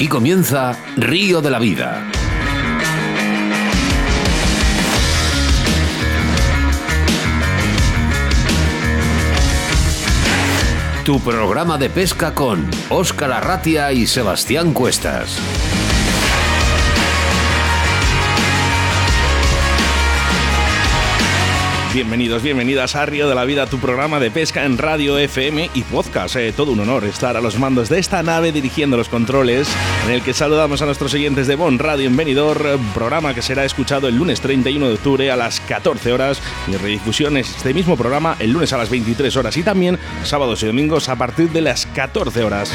[0.00, 2.06] Aquí comienza Río de la Vida.
[11.04, 15.36] Tu programa de pesca con Óscar Arratia y Sebastián Cuestas.
[21.92, 25.82] Bienvenidos, bienvenidas a Río de la Vida, tu programa de pesca en radio, FM y
[25.82, 26.36] podcast.
[26.36, 29.68] Eh, todo un honor estar a los mandos de esta nave dirigiendo los controles,
[30.06, 32.16] en el que saludamos a nuestros oyentes de Bon Radio en
[32.94, 37.56] programa que será escuchado el lunes 31 de octubre a las 14 horas y redifusiones
[37.56, 41.16] este mismo programa el lunes a las 23 horas y también sábados y domingos a
[41.16, 42.72] partir de las 14 horas.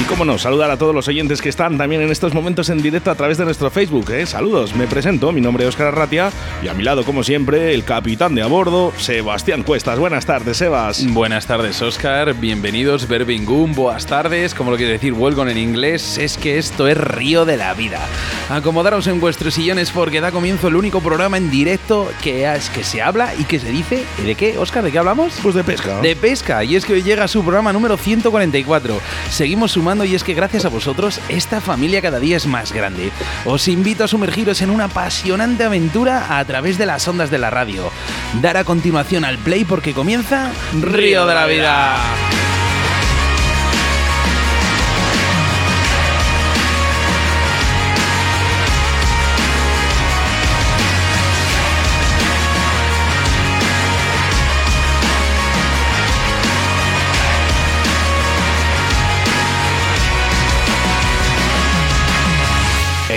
[0.00, 2.80] Y cómo no, saludar a todos los oyentes que están también en estos momentos en
[2.80, 4.08] directo a través de nuestro Facebook.
[4.12, 4.26] ¿eh?
[4.26, 6.30] Saludos, me presento, mi nombre es Oscar Arratia
[6.62, 9.98] y a mi lado, como siempre, el capitán de a bordo, Sebastián Cuestas.
[9.98, 11.04] Buenas tardes, Sebas.
[11.12, 12.34] Buenas tardes, Oscar.
[12.34, 13.74] Bienvenidos, Berbingum.
[13.74, 14.54] Buenas tardes.
[14.54, 17.98] Como lo quiere decir Vuelgon en inglés, es que esto es Río de la Vida.
[18.50, 22.84] Acomodaros en vuestros sillones porque da comienzo el único programa en directo que, es, que
[22.84, 24.04] se habla y que se dice.
[24.22, 24.84] ¿Y de qué, Oscar?
[24.84, 25.34] ¿De qué hablamos?
[25.42, 26.00] Pues de pesca.
[26.00, 26.62] De pesca.
[26.62, 29.00] Y es que hoy llega su programa número 144.
[29.28, 33.10] Seguimos sumando y es que gracias a vosotros esta familia cada día es más grande.
[33.46, 37.48] Os invito a sumergiros en una apasionante aventura a través de las ondas de la
[37.48, 37.90] radio.
[38.42, 41.96] Dar a continuación al play porque comienza Río de la Vida.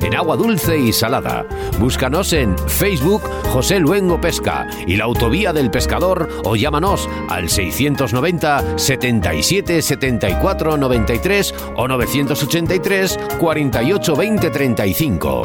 [0.00, 1.46] en agua dulce y salada.
[1.78, 3.22] Búscanos en Facebook
[3.52, 11.54] José Luengo Pesca y la Autovía del Pescador o llámanos al 690 77 74 93
[11.76, 15.42] o 983 48 20 35.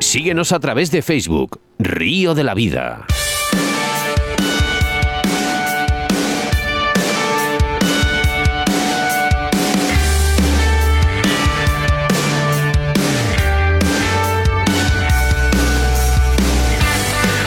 [0.00, 3.06] Síguenos a través de Facebook, Río de la Vida.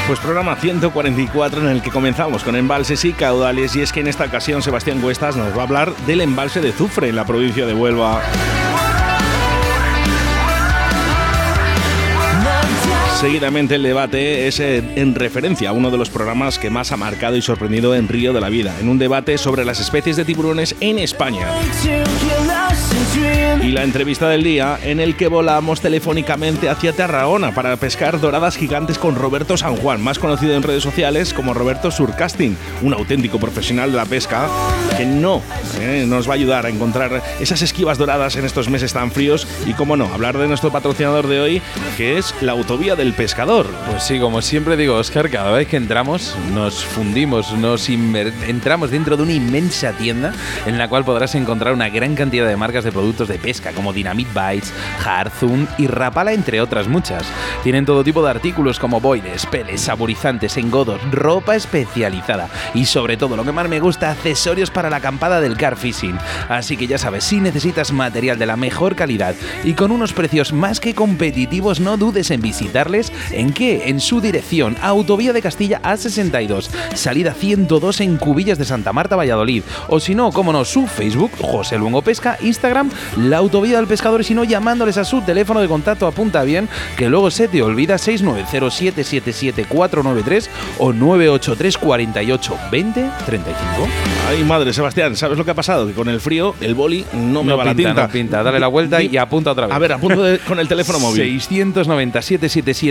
[0.08, 4.08] Pues programa 144 en el que comenzamos con embalses y caudales y es que en
[4.08, 7.66] esta ocasión Sebastián Cuestas nos va a hablar del embalse de Zufre en la provincia
[7.66, 8.22] de Huelva.
[13.26, 17.36] Seguidamente el debate es en referencia a uno de los programas que más ha marcado
[17.36, 20.76] y sorprendido en Río de la Vida, en un debate sobre las especies de tiburones
[20.80, 21.48] en España.
[23.64, 28.58] Y la entrevista del día en el que volamos telefónicamente hacia Tarragona para pescar doradas
[28.58, 33.40] gigantes con Roberto San Juan, más conocido en redes sociales como Roberto Surcasting, un auténtico
[33.40, 34.48] profesional de la pesca
[34.98, 35.42] que no
[35.80, 39.48] eh, nos va a ayudar a encontrar esas esquivas doradas en estos meses tan fríos
[39.66, 41.62] y, como no, hablar de nuestro patrocinador de hoy,
[41.98, 43.66] que es la Autovía del Pescador.
[43.90, 49.16] Pues sí, como siempre digo, Oscar, cada vez que entramos nos fundimos, nos entramos dentro
[49.16, 50.34] de una inmensa tienda
[50.66, 53.94] en la cual podrás encontrar una gran cantidad de marcas de productos de pesca como
[53.94, 54.74] Dynamite Bites,
[55.06, 57.24] Harzun y Rapala, entre otras muchas.
[57.64, 63.38] Tienen todo tipo de artículos como boiles, peles, saborizantes, engodos, ropa especializada y sobre todo
[63.38, 66.18] lo que más me gusta, accesorios para la acampada del car fishing.
[66.50, 70.52] Así que ya sabes, si necesitas material de la mejor calidad y con unos precios
[70.52, 72.42] más que competitivos, no dudes en
[73.32, 73.90] ¿En qué?
[73.90, 79.64] En su dirección, Autovía de Castilla A62, salida 102 en Cubillas de Santa Marta, Valladolid.
[79.88, 84.22] O si no, como no, su Facebook, José Luengo Pesca, Instagram, la Autovía del Pescador,
[84.22, 87.62] y si no, llamándoles a su teléfono de contacto, apunta bien, que luego se te
[87.62, 90.48] olvida 690777493
[90.80, 93.88] o 983 48 20 35.
[94.30, 95.88] Ay, madre, Sebastián, ¿sabes lo que ha pasado?
[95.88, 98.08] Que con el frío el boli no me No va la pinta, tinta.
[98.08, 98.44] no pinta.
[98.44, 99.76] Dale la vuelta y apunta otra vez.
[99.76, 101.22] A ver, apunto de- con el teléfono móvil.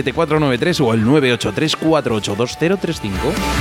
[0.03, 3.11] 690-777-493 o el 983-482-035.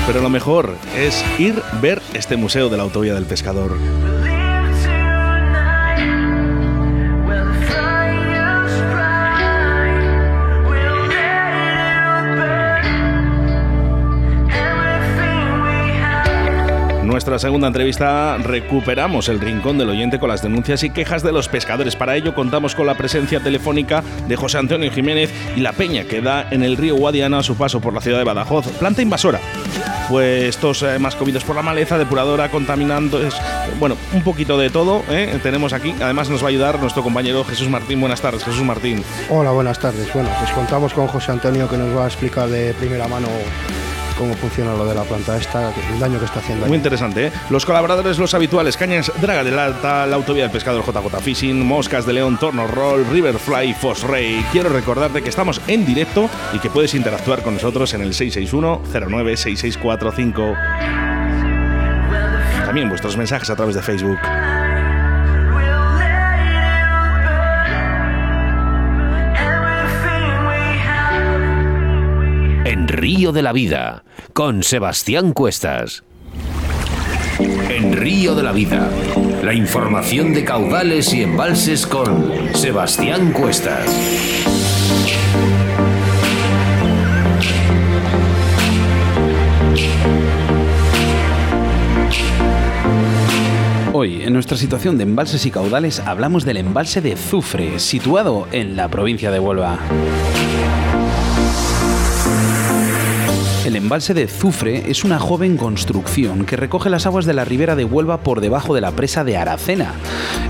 [0.07, 3.79] Pero lo mejor es ir ver este museo de la Autovía del Pescador.
[17.15, 21.49] Nuestra segunda entrevista recuperamos el rincón del oyente con las denuncias y quejas de los
[21.49, 21.95] pescadores.
[21.95, 26.21] Para ello contamos con la presencia telefónica de José Antonio Jiménez y la peña que
[26.21, 28.67] da en el río Guadiana a su paso por la ciudad de Badajoz.
[28.79, 29.39] Planta invasora.
[30.11, 33.33] Pues estos eh, más comidos por la maleza, depuradora, contaminando, es,
[33.79, 35.39] bueno, un poquito de todo ¿eh?
[35.41, 35.95] tenemos aquí.
[36.03, 38.01] Además nos va a ayudar nuestro compañero Jesús Martín.
[38.01, 39.05] Buenas tardes, Jesús Martín.
[39.31, 40.13] Hola, buenas tardes.
[40.13, 43.29] Bueno, pues contamos con José Antonio que nos va a explicar de primera mano
[44.19, 46.67] cómo funciona lo de la planta esta, el daño que está haciendo.
[46.67, 47.33] Muy interesante, ¿eh?
[47.51, 52.07] Los colaboradores, los habituales, Cañas, Draga del Alta, la Autovía del Pescador JJ Fishing, Moscas
[52.07, 54.45] de León, Torno Roll, Riverfly, Fosray.
[54.53, 58.83] Quiero recordarte que estamos en directo y que puedes interactuar con nosotros en el 661
[58.93, 60.55] 096645.
[62.65, 64.19] También vuestros mensajes a través de Facebook.
[73.17, 74.03] Río de la Vida,
[74.33, 76.03] con Sebastián Cuestas.
[77.39, 78.91] En Río de la Vida,
[79.45, 83.87] la información de caudales y embalses con Sebastián Cuestas.
[93.93, 98.75] Hoy, en nuestra situación de embalses y caudales, hablamos del embalse de Zufre, situado en
[98.75, 99.79] la provincia de Huelva.
[103.65, 107.75] El embalse de Zufre es una joven construcción que recoge las aguas de la ribera
[107.75, 109.95] de Huelva por debajo de la presa de Aracena.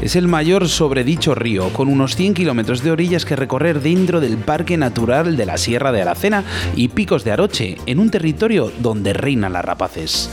[0.02, 4.20] Es el mayor sobre dicho río, con unos 100 kilómetros de orillas que recorrer dentro
[4.20, 6.42] del Parque Natural de la Sierra de Aracena
[6.74, 10.28] y Picos de Aroche, en un territorio donde reinan las rapaces.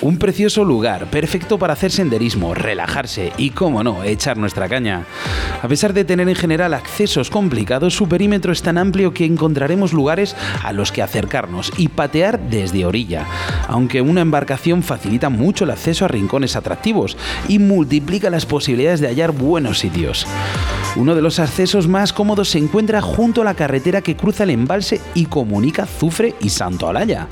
[0.00, 5.04] Un precioso lugar, perfecto para hacer senderismo, relajarse y, cómo no, echar nuestra caña.
[5.60, 9.92] A pesar de tener en general accesos complicados, su perímetro es tan amplio que encontraremos
[9.92, 13.26] lugares a los que acercarnos y patear desde orilla,
[13.66, 17.16] aunque una embarcación facilita mucho el acceso a rincones atractivos
[17.48, 20.28] y multiplica las posibilidades de hallar buenos sitios.
[20.94, 24.50] Uno de los accesos más cómodos se encuentra junto a la carretera que cruza el
[24.50, 27.28] embalse y comunica Zufre y Santo Alaya.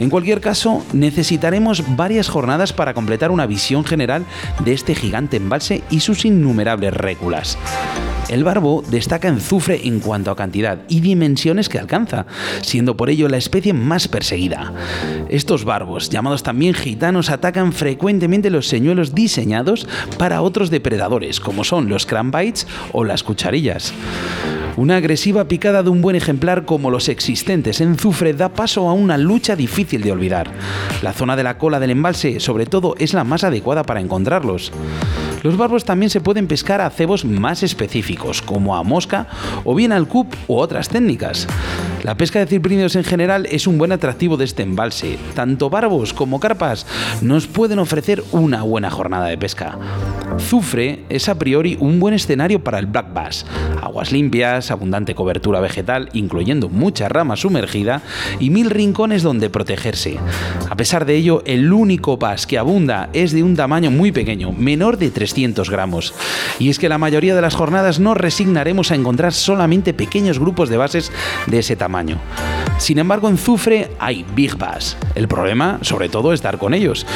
[0.00, 4.24] En cualquier caso, necesitaremos varias jornadas para completar una visión general
[4.64, 7.58] de este gigante embalse y sus innumerables réculas.
[8.30, 12.24] El barbo destaca en Zufre en cuanto a cantidad y dimensiones que alcanza,
[12.62, 14.72] siendo por ello la especie más perseguida.
[15.28, 19.86] Estos barbos, llamados también gitanos, atacan frecuentemente los señuelos diseñados
[20.16, 23.92] para otros depredadores, como son los cranbites o las cucharillas.
[24.76, 28.92] Una agresiva picada de un buen ejemplar como los existentes en Zufre da paso a
[28.92, 30.50] una lucha difícil de olvidar.
[31.02, 34.72] La zona de la cola del embalse, sobre todo, es la más adecuada para encontrarlos.
[35.42, 39.26] Los barbos también se pueden pescar a cebos más específicos, como a mosca
[39.64, 41.46] o bien al cup u otras técnicas.
[42.02, 45.18] La pesca de ciprínidos en general es un buen atractivo de este embalse.
[45.34, 46.86] Tanto barbos como carpas
[47.20, 49.78] nos pueden ofrecer una buena jornada de pesca.
[50.38, 53.44] Zufre es a priori un buen escenario para el black bass.
[53.82, 58.02] Aguas limpias, abundante cobertura vegetal, incluyendo mucha rama sumergida
[58.38, 60.18] y mil rincones donde protegerse.
[60.68, 64.52] A pesar de ello, el único bass que abunda es de un tamaño muy pequeño,
[64.52, 66.14] menor de 300 gramos.
[66.58, 70.68] Y es que la mayoría de las jornadas nos resignaremos a encontrar solamente pequeños grupos
[70.68, 71.12] de bases
[71.46, 72.18] de ese tamaño.
[72.78, 74.96] Sin embargo, en Zufre hay Big Bass.
[75.14, 77.06] El problema, sobre todo, es dar con ellos.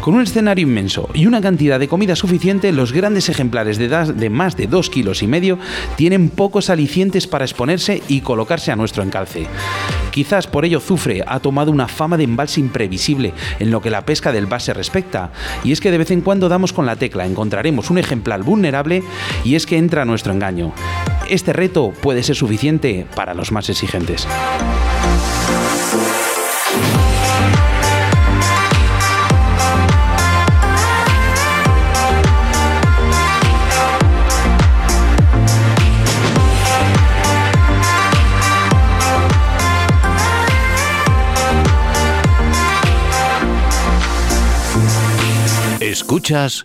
[0.00, 4.56] Con un escenario inmenso y una cantidad de comida suficiente, los grandes ejemplares de, más
[4.56, 5.58] de 2 kilos y medio
[5.96, 9.46] tienen pocos alicientes para exponerse y colocarse a nuestro encalce.
[10.10, 14.04] Quizás por ello Zufre ha tomado una fama de embalse imprevisible en lo que la
[14.04, 15.30] pesca del bass se respecta,
[15.62, 17.26] y es que de vez en cuando damos con la tecla,
[17.60, 19.02] encontraremos un ejemplar vulnerable
[19.44, 20.72] y es que entra nuestro engaño.
[21.28, 24.26] Este reto puede ser suficiente para los más exigentes.
[45.80, 46.64] Escuchas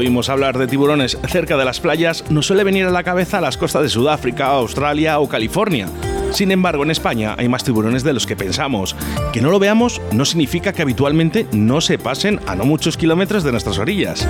[0.00, 3.58] Oímos hablar de tiburones cerca de las playas, nos suele venir a la cabeza las
[3.58, 5.88] costas de Sudáfrica, Australia o California.
[6.32, 8.96] Sin embargo, en España hay más tiburones de los que pensamos.
[9.32, 13.44] Que no lo veamos no significa que habitualmente no se pasen a no muchos kilómetros
[13.44, 14.26] de nuestras orillas.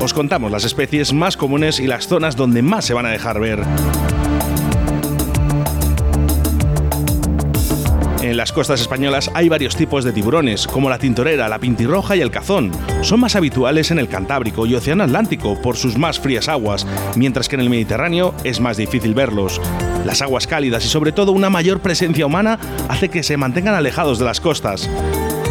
[0.00, 3.40] Os contamos las especies más comunes y las zonas donde más se van a dejar
[3.40, 3.62] ver.
[8.34, 12.20] En las costas españolas hay varios tipos de tiburones, como la tintorera, la pintirroja y
[12.20, 12.72] el cazón.
[13.02, 17.48] Son más habituales en el Cantábrico y Océano Atlántico por sus más frías aguas, mientras
[17.48, 19.60] que en el Mediterráneo es más difícil verlos.
[20.04, 24.18] Las aguas cálidas y sobre todo una mayor presencia humana hace que se mantengan alejados
[24.18, 24.90] de las costas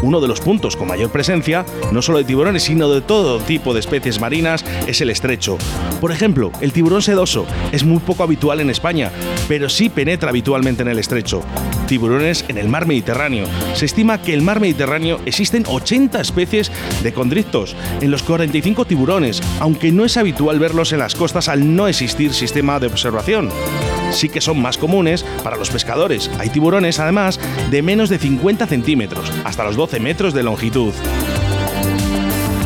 [0.04, 3.74] uno de los puntos con mayor presencia, no solo de tiburones, sino de todo tipo
[3.74, 5.58] de especies marinas, es el estrecho.
[6.00, 9.12] Por ejemplo, el tiburón sedoso es muy poco habitual en España,
[9.48, 11.42] pero sí penetra habitualmente en el estrecho.
[11.88, 13.48] Tiburones en el mar Mediterráneo.
[13.74, 18.86] Se estima que en el mar Mediterráneo existen 80 especies de condrictos en los 45
[18.86, 23.50] tiburones, aunque no es habitual verlos en las costas al no existir sistema de observación
[24.14, 26.30] sí que son más comunes para los pescadores.
[26.40, 27.40] Hay tiburones, además,
[27.70, 30.94] de menos de 50 centímetros, hasta los 12 metros de longitud.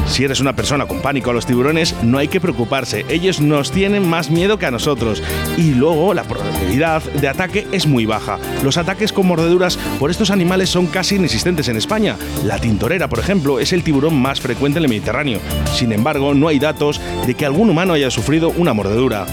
[0.08, 3.72] Si eres una persona con pánico a los tiburones, no hay que preocuparse, ellos nos
[3.72, 5.22] tienen más miedo que a nosotros.
[5.58, 8.40] Y luego la probabilidad de ataque es muy baja.
[8.64, 12.16] Los ataques con mordeduras por estos animales son casi inexistentes en España.
[12.46, 15.40] La tintorera, por ejemplo, es el tiburón más frecuente en el Mediterráneo.
[15.76, 19.28] Sin embargo, no hay datos de que algún humano haya sufrido una mordedura.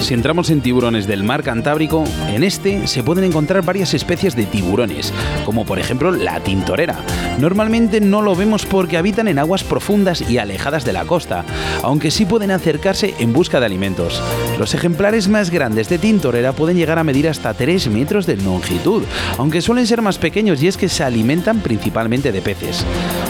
[0.00, 4.46] Si entramos en tiburones del mar Cantábrico, en este se pueden encontrar varias especies de
[4.46, 5.12] tiburones,
[5.44, 6.96] como por ejemplo la tintorera.
[7.38, 11.44] Normalmente no lo vemos porque habitan en aguas profundas y alejadas de la costa,
[11.82, 14.22] aunque sí pueden acercarse en busca de alimentos.
[14.58, 19.02] Los ejemplares más grandes de tintorera pueden llegar a medir hasta 3 metros de longitud,
[19.36, 22.84] aunque suelen ser más pequeños y es que se alimentan principalmente de peces.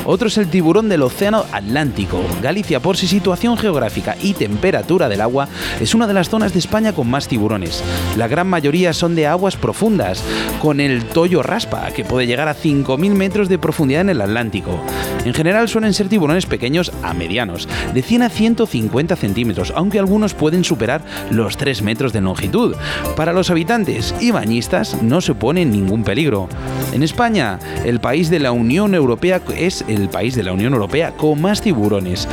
[0.04, 2.20] Otro es el tiburón del Océano Atlántico.
[2.40, 5.48] Galicia, por su situación geográfica y temperatura del agua,
[5.80, 7.82] es una de las zonas España con más tiburones.
[8.16, 10.22] La gran mayoría son de aguas profundas,
[10.60, 14.78] con el toyo raspa, que puede llegar a 5.000 metros de profundidad en el Atlántico.
[15.24, 20.34] En general suelen ser tiburones pequeños a medianos, de 100 a 150 centímetros, aunque algunos
[20.34, 22.74] pueden superar los 3 metros de longitud.
[23.16, 26.48] Para los habitantes y bañistas no se pone ningún peligro.
[26.92, 31.12] En España, el país de la Unión Europea es el país de la Unión Europea
[31.12, 32.28] con más tiburones.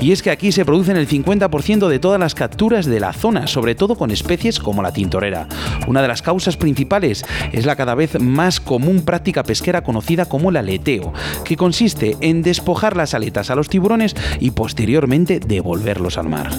[0.00, 3.46] Y es que aquí se producen el 50% de todas las capturas de la zona,
[3.46, 5.48] sobre todo con especies como la tintorera.
[5.86, 10.50] Una de las causas principales es la cada vez más común práctica pesquera conocida como
[10.50, 11.12] el aleteo,
[11.44, 16.50] que consiste en despojar las aletas a los tiburones y posteriormente devolverlos al mar.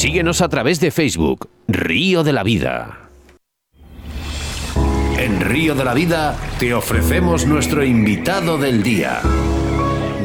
[0.00, 2.99] Síguenos a través de Facebook, Río de la Vida.
[5.20, 9.20] En Río de la Vida te ofrecemos nuestro invitado del día.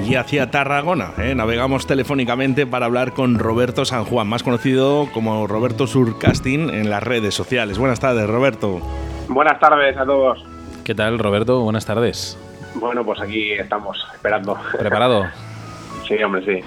[0.08, 1.36] Y hacia Tarragona, ¿eh?
[1.36, 7.04] navegamos telefónicamente para hablar con Roberto San Juan, más conocido como Roberto Surcasting en las
[7.04, 7.78] redes sociales.
[7.78, 8.80] Buenas tardes, Roberto.
[9.28, 10.42] Buenas tardes a todos.
[10.86, 11.60] ¿Qué tal, Roberto?
[11.60, 12.40] Buenas tardes.
[12.76, 14.58] Bueno, pues aquí estamos, esperando.
[14.80, 15.26] ¿Preparado?
[16.08, 16.66] Sí, hombre, sí.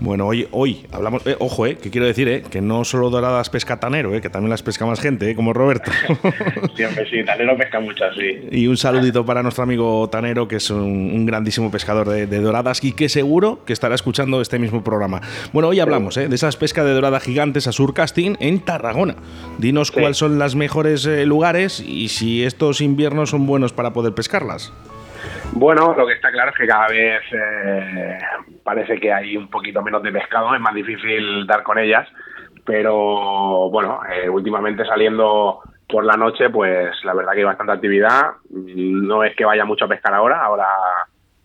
[0.00, 3.50] Bueno, hoy, hoy hablamos, eh, ojo, eh, que quiero decir, eh, que no solo doradas
[3.50, 5.90] pesca Tanero, eh, que también las pesca más gente, eh, como Roberto.
[6.76, 8.48] sí, hombre, sí, Tanero pesca muchas, sí.
[8.50, 12.92] Y un saludito para nuestro amigo Tanero, que es un, grandísimo pescador de, doradas y
[12.92, 15.20] que seguro que estará escuchando este mismo programa.
[15.52, 19.16] Bueno, hoy hablamos eh, de esas pescas de doradas gigantes a surcasting en Tarragona.
[19.58, 24.14] Dinos cuáles son los mejores eh, lugares y si estos inviernos son buenos para poder
[24.14, 24.72] pescarlas.
[25.58, 28.18] Bueno, lo que está claro es que cada vez eh,
[28.62, 32.06] parece que hay un poquito menos de pescado, es más difícil dar con ellas,
[32.62, 38.32] pero bueno, eh, últimamente saliendo por la noche, pues la verdad que hay bastante actividad.
[38.50, 40.66] No es que vaya mucho a pescar ahora, ahora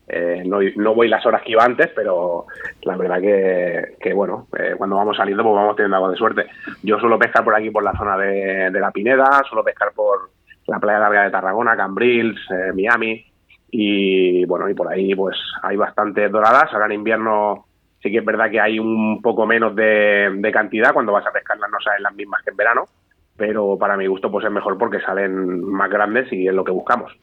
[0.09, 2.47] eh, no, voy las horas que iba antes, pero
[2.81, 4.47] la verdad que, bueno,
[4.77, 6.47] cuando vamos saliendo pues vamos teniendo algo de suerte.
[6.83, 10.31] Yo suelo pescar por aquí, por la zona de, de la Pineda, suelo pescar por
[10.67, 12.41] la playa larga de Tarragona, Cambrils,
[12.73, 13.30] Miami,
[13.71, 16.71] y bueno, y por ahí pues hay bastantes doradas.
[16.73, 17.65] Ahora en invierno
[18.03, 21.71] sí que es verdad que hay un poco menos de, cantidad, cuando vas a pescarlas
[21.71, 22.83] no salen las mismas que en verano,
[23.37, 26.71] pero para mi gusto pues es mejor porque salen más grandes y es lo que
[26.71, 27.13] buscamos.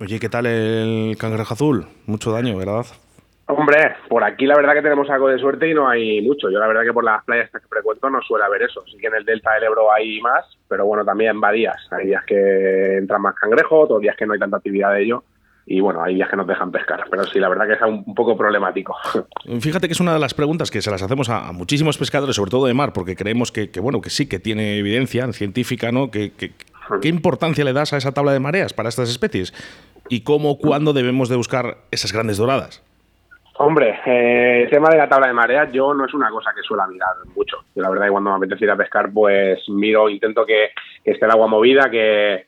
[0.00, 1.86] Oye, ¿qué tal el cangrejo azul?
[2.06, 2.86] Mucho daño, ¿verdad?
[3.46, 6.48] Hombre, por aquí la verdad que tenemos algo de suerte y no hay mucho.
[6.50, 8.82] Yo la verdad que por las playas que frecuento no suele haber eso.
[8.86, 11.76] Sí que en el delta del Ebro hay más, pero bueno, también va días.
[11.90, 15.24] Hay días que entran más cangrejos, otros días que no hay tanta actividad de ello
[15.66, 18.14] y bueno, hay días que nos dejan pescar, pero sí, la verdad que es un,
[18.14, 18.96] poco problemático.
[19.60, 22.50] Fíjate que es una de las preguntas que se las hacemos a, muchísimos pescadores, sobre
[22.50, 26.10] todo de mar, porque creemos que, bueno, que sí, que tiene evidencia científica, ¿no?
[26.10, 26.32] Que,
[27.00, 29.54] ¿Qué importancia le das a esa tabla de mareas para estas especies?
[30.08, 32.82] ¿Y cómo, cuándo debemos de buscar esas grandes doradas?
[33.58, 36.62] Hombre, eh, el tema de la tabla de mareas yo no es una cosa que
[36.62, 37.58] suelo mirar mucho.
[37.74, 40.70] Yo la verdad que cuando me apetece ir a pescar, pues miro, intento que
[41.04, 42.46] esté el agua movida, que,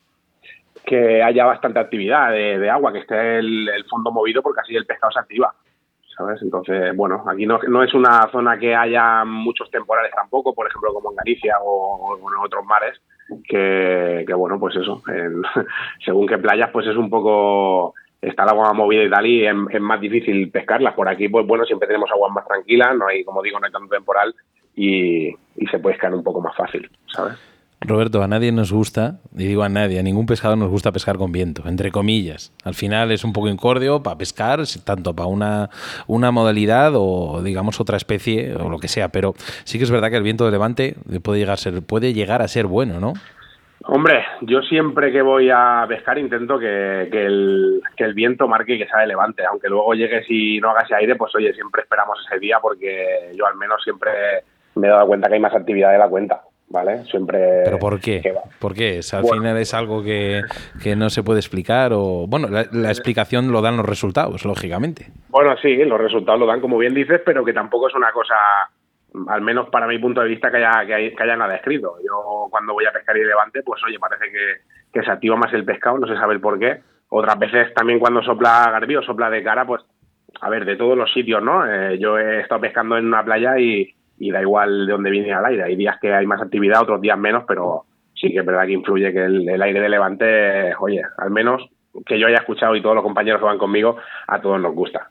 [0.85, 5.13] que haya bastante actividad de, agua, que esté el, fondo movido porque así el pescado
[5.13, 5.55] se activa.
[6.17, 6.41] ¿Sabes?
[6.43, 11.11] Entonces, bueno, aquí no, es una zona que haya muchos temporales tampoco, por ejemplo, como
[11.11, 13.01] en Galicia o, en otros mares,
[13.49, 15.03] que, bueno, pues eso,
[16.05, 19.81] según qué playas, pues es un poco, está el agua movida y tal, y es,
[19.81, 20.95] más difícil pescarlas.
[20.95, 23.73] Por aquí, pues bueno, siempre tenemos aguas más tranquilas, no hay, como digo, no hay
[23.73, 24.33] tanto temporal
[24.77, 27.54] y, y se puede pescar un poco más fácil, ¿sabes?
[27.87, 31.19] Roberto, a nadie nos gusta, y digo a nadie, a ningún pescador nos gusta pescar
[31.19, 32.53] con viento, entre comillas.
[32.65, 35.69] Al final es un poco incordio para pescar, tanto para una,
[36.07, 40.11] una modalidad o digamos otra especie o lo que sea, pero sí que es verdad
[40.11, 43.13] que el viento de levante puede llegar a ser, puede llegar a ser bueno, ¿no?
[43.87, 48.79] Hombre, yo siempre que voy a pescar intento que, que, el, que el viento marque
[48.79, 52.19] que sea de levante, aunque luego llegues y no hagas aire, pues oye, siempre esperamos
[52.27, 54.11] ese día porque yo al menos siempre
[54.77, 56.41] me he dado cuenta que hay más actividad de la cuenta.
[56.75, 57.05] ¿Vale?
[57.05, 57.63] Siempre...
[57.65, 58.21] ¿Pero por qué?
[58.59, 59.01] ¿Por qué?
[59.13, 60.43] ¿Al final es algo que,
[60.97, 62.27] no se puede explicar o...?
[62.27, 65.07] Bueno, la, explicación lo dan los resultados, lógicamente.
[65.29, 68.35] Bueno, sí, los resultados lo dan como bien dices, pero que tampoco es una cosa,
[69.29, 71.95] al menos para mi punto de vista, que haya, que haya, nada escrito.
[72.05, 74.27] Yo cuando voy a pescar y levante, pues oye, parece
[74.93, 76.81] que, se activa más el pescado, no se sabe el por qué.
[77.09, 79.83] Otras veces también cuando sopla garbí o sopla de cara, pues
[80.41, 81.65] a ver, de todos los sitios, ¿no?
[81.65, 85.31] Eh, yo he estado pescando en una playa y, y da igual de dónde viene
[85.31, 85.65] el aire.
[85.65, 88.73] Hay días que hay más actividad, otros días menos, pero sí que es verdad que
[88.73, 91.69] influye que el, aire de levante, oye, al menos
[92.07, 95.11] que yo haya escuchado y todos los compañeros que van conmigo, a todos nos gusta.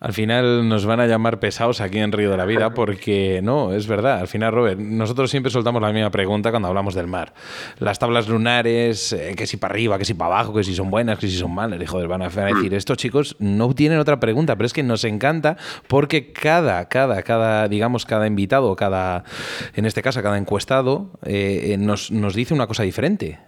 [0.00, 3.72] Al final nos van a llamar pesados aquí en Río de la Vida porque no,
[3.72, 4.18] es verdad.
[4.18, 7.32] Al final, Robert, nosotros siempre soltamos la misma pregunta cuando hablamos del mar.
[7.78, 10.90] Las tablas lunares, eh, que si para arriba, que si para abajo, que si son
[10.90, 11.80] buenas, que si son malas.
[11.80, 15.04] Y joder, van a decir, estos chicos no tienen otra pregunta, pero es que nos
[15.04, 15.56] encanta
[15.88, 19.24] porque cada, cada, cada, digamos, cada invitado, cada,
[19.74, 23.38] en este caso, cada encuestado, eh, eh, nos, nos dice una cosa diferente.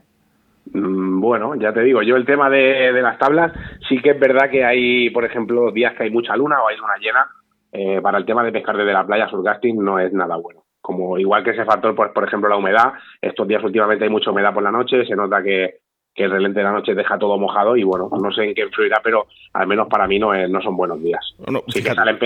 [0.72, 3.52] Mm, bueno, ya te digo, yo el tema de, las tablas,
[3.88, 6.76] sí que es verdad que hay, por ejemplo, días que hay mucha luna o hay
[6.76, 7.26] luna llena,
[7.72, 10.62] eh, para el tema de pescar desde la playa surgasting no es nada bueno.
[10.80, 14.30] Como igual que ese factor, pues, por ejemplo, la humedad, estos días últimamente hay mucha
[14.30, 15.80] humedad por la noche, se nota que,
[16.14, 18.62] que el relente de la noche deja todo mojado y bueno, no sé en qué
[18.62, 21.20] influirá, pero al menos para mí no, no son buenos días.
[21.68, 22.18] sí, que salen,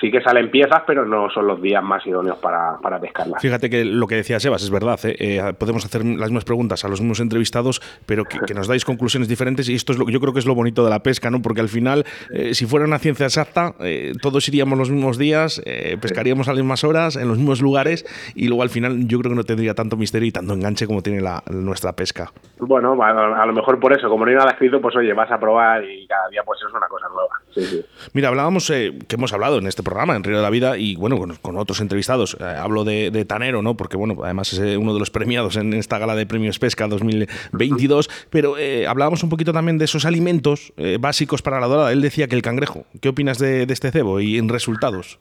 [0.00, 3.40] sí, que salen, piezas, pero no son los días más idóneos para, para pescarlas.
[3.42, 5.16] Fíjate que lo que decía Sebas es verdad, ¿eh?
[5.18, 9.28] Eh, podemos hacer las mismas preguntas a los mismos entrevistados, pero que, nos dais conclusiones
[9.28, 11.30] diferentes y esto es lo que yo creo que es lo bonito de la pesca,
[11.30, 11.40] ¿no?
[11.42, 13.74] porque al final, eh, si fuera una ciencia exacta,
[14.20, 15.62] todos iríamos los mismos días,
[16.00, 19.30] pescaríamos a las mismas horas, en los mismos lugares y luego al final yo creo
[19.30, 22.32] que no tendría tanto misterio y tanto enganche como tiene la, nuestra pesca.
[22.58, 25.38] Bueno, a lo mejor por eso, como no hay nada escrito, pues oye, vas a
[25.38, 27.84] probar y cada día pues es una cosa nueva.
[28.12, 31.16] Mira, hablábamos, que hemos hablado en este programa, en Río de la Vida, y bueno,
[31.40, 33.76] con, otros entrevistados, eh, hablo de, Tanero, ¿no?
[33.76, 36.86] Porque bueno, además es eh, uno de los premiados en esta gala de premios Pesca
[36.86, 38.54] 2022, pero
[38.88, 41.92] hablábamos un poquito también de esos alimentos básicos para la dorada.
[41.92, 42.84] Él decía que el cangrejo.
[43.00, 45.18] ¿Qué opinas de, este cebo y en resultados?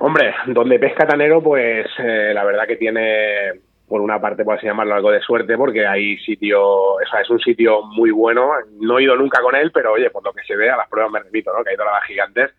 [0.00, 4.94] Hombre, donde pesca Tanero, pues la verdad que tiene por una parte, por así llamarlo,
[4.94, 8.50] algo de suerte, porque hay sitio, o sea, es un sitio muy bueno.
[8.80, 10.88] No he ido nunca con él, pero oye, por lo que se ve, a las
[10.88, 11.62] pruebas me repito, ¿no?
[11.62, 12.50] Que hay las gigantes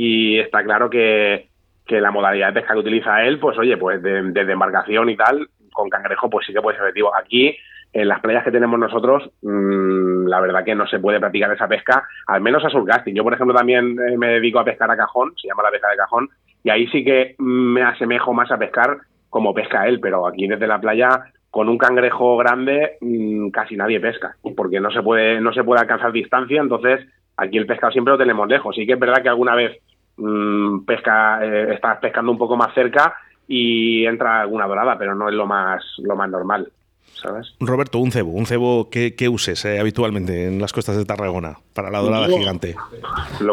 [0.00, 1.48] y está claro que,
[1.84, 5.16] que la modalidad de pesca que utiliza él, pues oye, pues desde de embarcación y
[5.16, 7.10] tal, con cangrejo, pues sí que puede ser efectivo.
[7.16, 7.56] Aquí,
[7.92, 11.66] en las playas que tenemos nosotros, mmm, la verdad que no se puede practicar esa
[11.66, 13.16] pesca, al menos a surcasting.
[13.16, 15.90] Yo, por ejemplo, también eh, me dedico a pescar a cajón, se llama la pesca
[15.90, 16.28] de cajón,
[16.62, 18.98] y ahí sí que me asemejo más a pescar
[19.30, 23.98] como pesca él, pero aquí desde la playa con un cangrejo grande mm, casi nadie
[23.98, 27.04] pesca, porque no se puede no se puede alcanzar distancia, entonces
[27.36, 28.76] aquí el pescado siempre lo tenemos lejos.
[28.76, 29.80] Sí que es verdad que alguna vez
[30.18, 33.14] mmm, pesca eh, estás pescando un poco más cerca
[33.46, 36.70] y entra alguna dorada, pero no es lo más lo más normal.
[37.58, 41.92] Roberto, un cebo, un cebo que, uses eh, habitualmente en las costas de Tarragona para
[41.92, 42.74] la dorada gigante.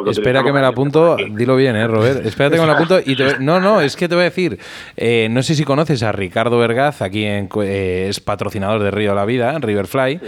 [0.10, 2.26] Espera que me la apunto, dilo bien, ¿eh, Robert?
[2.26, 4.58] Espérate que me la apunto y no, no, es que te voy a decir,
[4.98, 9.12] eh, no sé si conoces a Ricardo Vergaz, aquí en, eh, es patrocinador de Río
[9.12, 10.20] de la Vida, Riverfly,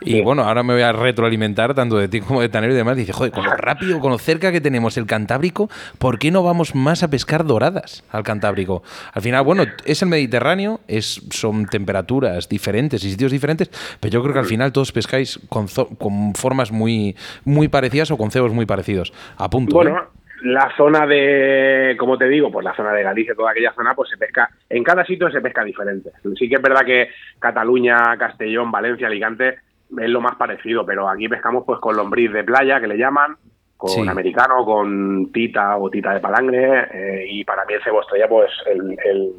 [0.00, 2.96] y bueno, ahora me voy a retroalimentar tanto de ti como de Tanero y demás.
[2.96, 6.42] dice, joder, con lo rápido, con lo cerca que tenemos el Cantábrico, ¿por qué no
[6.42, 8.82] vamos más a pescar doradas al Cantábrico?
[9.12, 14.12] Al final, bueno, es el Mediterráneo, es, son temperaturas diferentes diferentes y sitios diferentes, pero
[14.12, 15.66] yo creo que al final todos pescáis con,
[15.98, 19.12] con formas muy, muy parecidas o con cebos muy parecidos.
[19.36, 19.76] A punto.
[19.76, 20.22] Bueno, ¿eh?
[20.42, 24.10] la zona de, como te digo, pues la zona de Galicia, toda aquella zona, pues
[24.10, 26.10] se pesca, en cada sitio se pesca diferente.
[26.36, 29.58] Sí que es verdad que Cataluña, Castellón, Valencia, Alicante
[29.98, 33.36] es lo más parecido, pero aquí pescamos pues con lombriz de playa, que le llaman,
[33.76, 38.28] con americano, con tita o tita de palangre, eh, y para mí el cebo estrella,
[38.28, 39.32] pues el, el,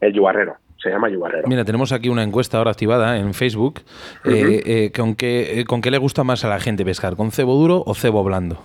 [0.00, 1.48] el yubarrero se llama yubarrero.
[1.48, 3.80] Mira, tenemos aquí una encuesta ahora activada en Facebook.
[4.24, 7.16] Eh, eh, ¿con, qué, ¿Con qué le gusta más a la gente pescar?
[7.16, 8.58] ¿Con cebo duro o cebo blando?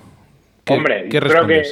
[0.67, 1.63] Hombre, ¿qué creo que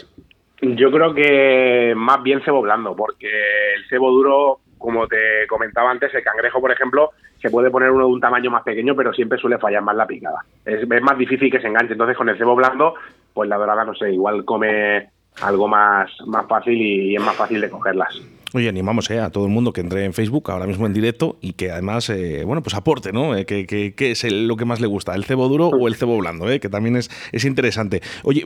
[0.62, 3.28] yo creo que más bien cebo blando, porque
[3.76, 8.06] el cebo duro, como te comentaba antes, el cangrejo, por ejemplo, se puede poner uno
[8.06, 10.44] de un tamaño más pequeño, pero siempre suele fallar más la picada.
[10.66, 11.94] Es, es más difícil que se enganche.
[11.94, 12.96] Entonces, con el cebo blando,
[13.34, 15.10] pues la dorada, no sé, igual come
[15.42, 18.22] algo más, más fácil y es más fácil de cogerlas.
[18.54, 21.38] Oye, animamos eh, a todo el mundo que entre en Facebook ahora mismo en directo
[21.42, 23.36] y que además, eh, bueno, pues aporte, ¿no?
[23.36, 26.18] Eh, que, que, es lo que más le gusta, el cebo duro o el cebo
[26.18, 28.02] blando, eh, que también es, es interesante.
[28.24, 28.46] Oye,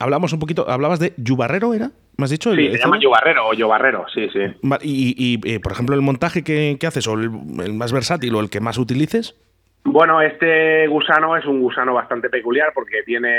[0.00, 1.90] hablamos un poquito, hablabas de yubarrero, ¿era?
[2.16, 2.54] ¿Me has dicho?
[2.54, 4.40] Sí, se llama yubarrero o yubarrero, sí, sí.
[4.82, 8.60] Y, y por ejemplo, el montaje que, haces o el, más versátil o el que
[8.60, 9.36] más utilices.
[9.84, 13.38] Bueno, este gusano es un gusano bastante peculiar porque tiene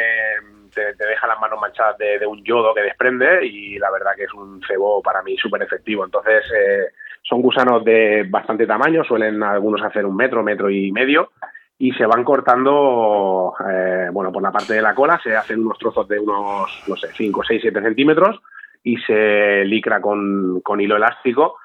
[0.96, 4.34] te, deja las manos manchadas de, un yodo que desprende y la verdad que es
[4.34, 6.06] un cebo para mí súper efectivo.
[6.06, 6.88] Entonces, eh,
[7.24, 11.32] son gusanos de bastante tamaño, suelen algunos hacer un metro, metro y medio
[11.80, 15.78] y se van cortando, eh, bueno, por la parte de la cola se hacen unos
[15.78, 18.40] trozos de unos, no sé, 5, 6, 7 centímetros
[18.84, 21.58] y se licra con, con hilo elástico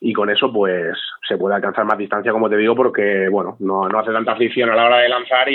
[0.00, 0.96] y con eso pues
[1.26, 4.70] se puede alcanzar más distancia como te digo porque bueno no, no hace tanta fricción
[4.70, 5.48] a la hora de lanzar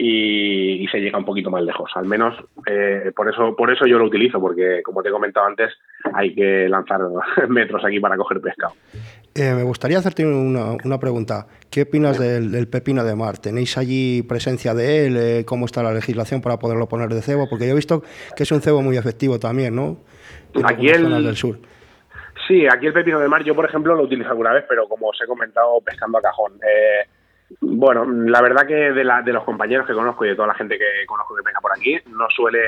[0.00, 1.90] y, y, se llega un poquito más lejos.
[1.96, 2.32] Al menos
[2.66, 5.72] eh, por eso por eso yo lo utilizo, porque como te he comentado antes,
[6.14, 7.00] hay que lanzar
[7.48, 8.74] metros aquí para coger pescado.
[9.34, 11.48] Eh, me gustaría hacerte una, una pregunta.
[11.68, 13.38] ¿Qué opinas del, pepino de mar?
[13.38, 15.16] ¿Tenéis allí presencia de él?
[15.16, 17.48] Eh, ¿Cómo está la legislación para poderlo poner de cebo?
[17.48, 18.02] Porque yo he visto
[18.36, 19.98] que es un cebo muy efectivo también, ¿no?
[20.64, 21.10] aquí el...
[21.24, 21.58] del sur.
[22.46, 25.08] Sí, aquí el pepino de mar yo, por ejemplo, lo utilizo alguna vez, pero como
[25.08, 26.52] os he comentado, pescando a cajón.
[26.62, 27.06] Eh,
[27.60, 30.54] bueno, la verdad que de, la, de los compañeros que conozco y de toda la
[30.54, 32.60] gente que conozco que pesca por aquí, no suele,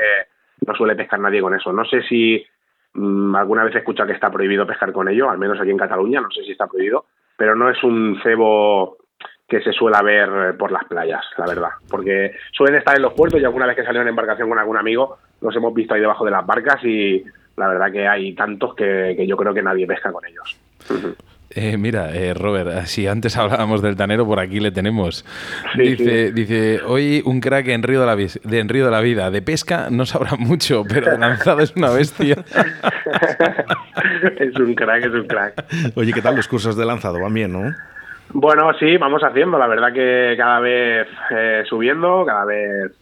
[0.66, 1.72] no suele pescar nadie con eso.
[1.72, 2.44] No sé si
[2.94, 5.78] mm, alguna vez he escuchado que está prohibido pescar con ello, al menos aquí en
[5.78, 7.04] Cataluña, no sé si está prohibido,
[7.36, 8.96] pero no es un cebo
[9.46, 13.40] que se suele ver por las playas, la verdad, porque suelen estar en los puertos
[13.40, 16.24] y alguna vez que salió en embarcación con algún amigo, los hemos visto ahí debajo
[16.24, 17.24] de las barcas y
[17.56, 20.56] la verdad que hay tantos que, que yo creo que nadie pesca con ellos.
[21.52, 25.24] Eh, mira, eh, Robert, si antes hablábamos del tanero, por aquí le tenemos.
[25.76, 29.30] dice, dice, hoy un crack en Río de la, de, en Río de la Vida.
[29.30, 32.36] De pesca no sabrá mucho, pero de lanzado es una bestia.
[34.38, 35.64] es un crack, es un crack.
[35.96, 37.20] Oye, ¿qué tal los cursos de lanzado?
[37.20, 37.74] Van bien, ¿no?
[38.32, 39.58] Bueno, sí, vamos haciendo.
[39.58, 42.92] La verdad que cada vez eh, subiendo, cada vez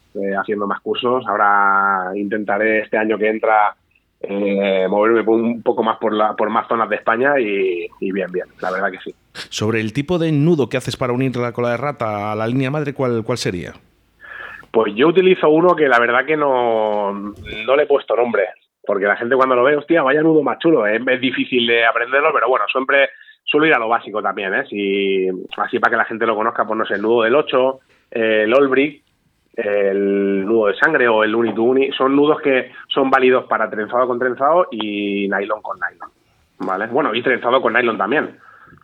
[0.41, 1.25] haciendo más cursos.
[1.29, 3.77] Ahora intentaré este año que entra
[4.21, 8.47] eh, moverme un poco más por, la, por más zonas de España y, bien, bien,
[8.61, 9.15] la verdad que sí.
[9.33, 12.47] Sobre el tipo de nudo que haces para unir la cola de rata a la
[12.47, 13.75] línea madre, ¿cuál, cuál sería?
[14.73, 18.49] Pues yo utilizo uno que la verdad que no, no le he puesto nombre,
[18.85, 21.01] porque la gente cuando lo ve, hostia, vaya nudo más chulo, ¿eh?
[21.07, 23.11] es difícil de aprenderlo, pero bueno, siempre
[23.45, 24.65] suelo ir a lo básico también, ¿eh?
[24.69, 27.81] Si, así para que la gente lo conozca, pues no sé, el nudo del 8,
[28.11, 29.03] el Olbrick,
[29.59, 33.69] el nudo de sangre o el uni to uni son nudos que son válidos para
[33.69, 36.11] trenzado con trenzado y nylon con nylon.
[36.61, 36.87] ¿Vale?
[36.87, 38.39] Bueno, y trenzado con nylon también.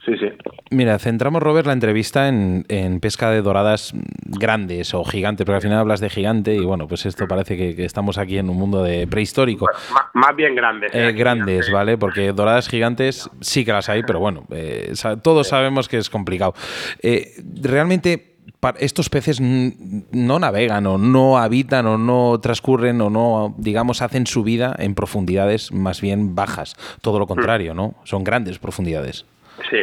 [0.04, 0.30] Sí, sí.
[0.70, 2.64] Mira, centramos, Robert, la entrevista en,
[3.00, 7.06] pesca de doradas grandes o gigantes, porque al final hablas de gigante y bueno, pues
[7.06, 9.66] esto parece que, estamos aquí en un mundo de prehistórico.
[10.12, 10.94] más, bien grandes.
[10.94, 11.96] Eh, grandes, ¿vale?
[11.96, 16.54] Porque doradas gigantes sí que las hay, pero bueno, eh, todos sabemos que es complicado.
[17.02, 17.28] Eh,
[17.62, 18.33] realmente
[18.78, 24.42] estos peces no navegan o no habitan o no transcurren o no, digamos, hacen su
[24.42, 26.76] vida en profundidades más bien bajas.
[27.00, 27.94] Todo lo contrario, ¿no?
[28.04, 29.26] Son grandes profundidades.
[29.70, 29.80] Sí.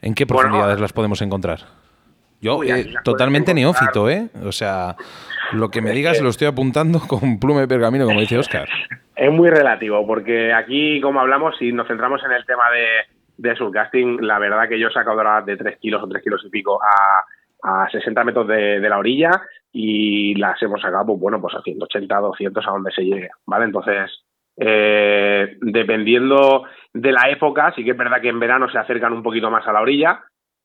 [0.00, 1.60] ¿En qué profundidades las podemos encontrar?
[2.40, 4.28] Yo, eh, totalmente neófito, ¿eh?
[4.44, 4.94] O sea,
[5.52, 8.68] lo que me digas lo estoy apuntando con pluma de pergamino, como dice Oscar.
[9.18, 12.86] Es muy relativo, porque aquí, como hablamos, si nos centramos en el tema de,
[13.48, 16.50] de surcasting, la verdad que yo he sacado de 3 kilos o 3 kilos y
[16.50, 17.24] pico a
[17.62, 19.30] a 60 metros de, la orilla
[19.72, 23.64] y las hemos sacado, pues bueno, pues a 180, 200 a donde se llegue, ¿vale?
[23.66, 24.10] Entonces,
[24.56, 29.22] eh, dependiendo de la época, sí que es verdad que en verano se acercan un
[29.22, 30.20] poquito más a la orilla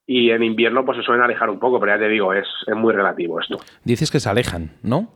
[0.06, 2.76] y en invierno pues se suelen alejar un poco, pero ya te digo, es, es
[2.76, 3.58] muy relativo esto.
[3.84, 5.10] Dices que se alejan, ¿no?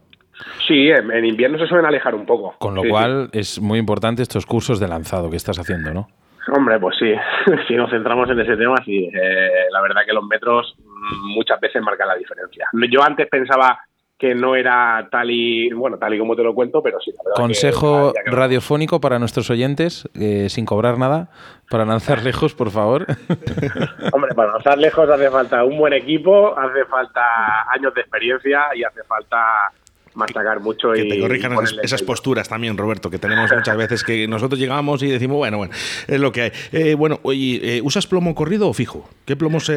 [0.68, 2.56] Sí, en, invierno se suelen alejar un poco.
[2.60, 6.08] Con lo cual es muy importante estos cursos de lanzado que estás haciendo, ¿no?
[6.56, 7.12] Hombre, pues sí,
[7.68, 9.06] si nos centramos en ese tema, sí.
[9.06, 10.76] Eh, la verdad que los metros
[11.22, 12.68] muchas veces marcan la diferencia.
[12.90, 13.80] Yo antes pensaba
[14.18, 17.12] que no era tal y bueno tal y como te lo cuento, pero sí.
[17.36, 21.30] Consejo radiofónico para nuestros oyentes, eh, sin cobrar nada,
[21.70, 23.06] para lanzar lejos, por favor.
[24.12, 28.84] Hombre, para lanzar lejos hace falta un buen equipo, hace falta años de experiencia y
[28.84, 29.72] hace falta
[30.18, 31.54] machacar mucho que y te corrijan
[31.84, 35.74] esas, posturas también, Roberto, que tenemos muchas veces que nosotros llegamos y decimos, bueno, bueno,
[35.74, 36.52] es lo que hay.
[36.72, 39.10] Eh, bueno, oye, eh, ¿usas plomo corrido o fijo?
[39.26, 39.72] ¿Qué plomos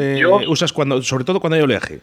[0.49, 2.01] usas cuando, sobre todo cuando hay oleaje?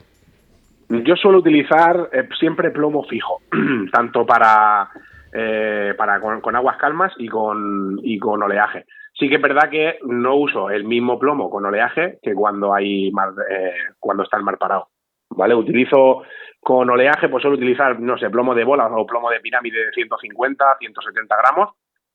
[0.89, 3.41] Yo suelo utilizar eh, siempre plomo fijo,
[3.91, 4.89] tanto para,
[5.33, 8.85] eh, para con, aguas calmas y con, y con oleaje.
[9.13, 13.11] Sí que es verdad que no uso el mismo plomo con oleaje que cuando hay
[13.11, 14.87] mar, eh, cuando está el mar parado.
[15.29, 15.55] ¿Vale?
[15.55, 16.23] Utilizo
[16.67, 19.91] con oleaje, pues suelo utilizar, no sé, plomo de bola o plomo de pirámide de
[19.93, 21.69] 150, 170 gramos.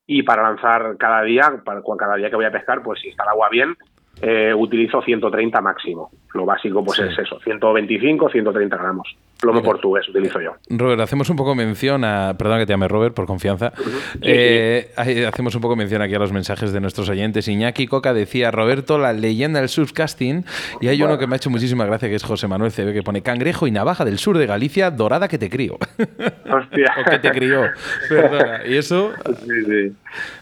[0.06, 3.22] Y para lanzar cada día, para, cada día que voy a pescar, pues si está
[3.22, 3.74] el agua bien,
[4.20, 6.10] eh, utilizo 130 máximo.
[6.34, 9.16] Lo básico pues es eso, 125, 130 gramos.
[9.42, 10.52] Plomo portugués utilizo yo.
[10.68, 12.36] Robert, hacemos un poco mención a.
[12.38, 13.72] Perdón que te llame Robert, por confianza.
[14.20, 17.48] Eh, hacemos un poco mención aquí a los mensajes de nuestros oyentes.
[17.48, 20.44] Iñaki Coca decía: Roberto, la leyenda del surfcasting.
[20.80, 23.02] Y hay uno que me ha hecho muchísima gracia, que es José Manuel CB, que
[23.02, 25.76] pone cangrejo y navaja del sur de Galicia, dorada que te crío.
[25.98, 26.94] Hostia.
[27.00, 27.64] o que te crió.
[28.08, 28.60] Perdona.
[28.64, 29.10] Y eso.
[29.40, 29.92] Sí, sí.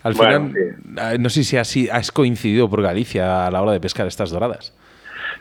[0.02, 0.52] Al final,
[0.98, 4.30] ah, no sé si así has coincidido por Galicia a la hora de pescar estas
[4.30, 4.74] doradas.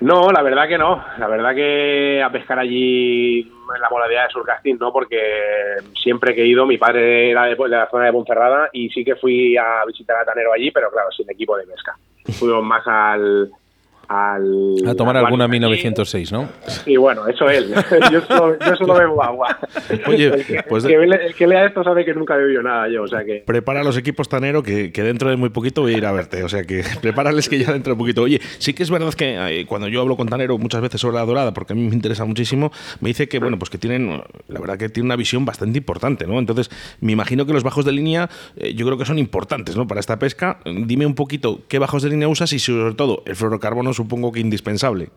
[0.02, 1.04] No, la verdad que no.
[1.18, 6.44] La verdad que a pescar allí en la moladera de Surcasting no, porque siempre que
[6.44, 9.84] he ido, mi padre era de, la zona de Ponferrada y sí que fui a
[9.86, 11.98] visitar a Tanero allí, pero claro, sin equipo de pesca.
[12.32, 13.52] Fuimos más al,
[14.10, 16.50] a tomar alguna 1906, ¿no?
[16.68, 17.68] Sí, bueno, eso es.
[18.12, 18.22] yo,
[18.76, 19.60] solo, bebo agua.
[20.08, 23.04] Oye, el que, pues el que, lea esto sabe que nunca he bebido nada yo,
[23.04, 23.44] o sea que...
[23.46, 26.44] Prepara los equipos Tanero que, que, dentro de muy poquito voy a ir a verte,
[26.44, 28.24] o sea que prepárales que ya dentro de poquito.
[28.24, 31.16] Oye, sí que es verdad que eh, cuando yo hablo con Tanero muchas veces sobre
[31.16, 34.22] la dorada, porque a mí me interesa muchísimo, me dice que, bueno, pues que tienen,
[34.48, 36.40] la verdad que tiene una visión bastante importante, ¿no?
[36.40, 39.88] Entonces, me imagino que los bajos de línea eh, yo creo que son importantes, ¿no?
[39.88, 40.60] Para esta pesca.
[40.66, 44.40] Dime un poquito qué bajos de línea usas y sobre todo el fluorocarbono supongo que
[44.40, 45.10] indispensable.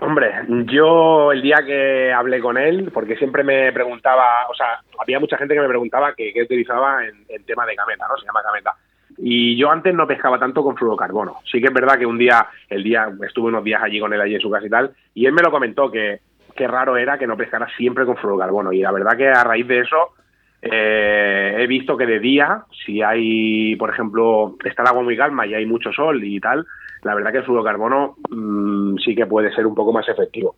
[0.00, 0.30] Hombre,
[0.66, 5.38] yo el día que hablé con él, porque siempre me preguntaba, o sea, había mucha
[5.38, 8.16] gente que me preguntaba qué, utilizaba en, tema de cameta, ¿no?
[8.18, 8.74] Se llama cameta.
[9.16, 11.38] Y yo antes no pescaba tanto con fluorocarbono.
[11.50, 14.20] Sí que es verdad que un día, el día, estuve unos días allí con él
[14.20, 16.20] allí en su casa y tal, y él me lo comentó que
[16.54, 18.72] qué raro era que no pescara siempre con fluorocarbono.
[18.72, 20.14] Y la verdad que a raíz de eso
[20.60, 25.46] eh, he visto que de día, si hay, por ejemplo, está el agua muy calma
[25.46, 26.66] y hay mucho sol y tal,
[27.02, 30.56] la verdad que el fluorocarbono mm, sí que puede ser un poco más efectivo.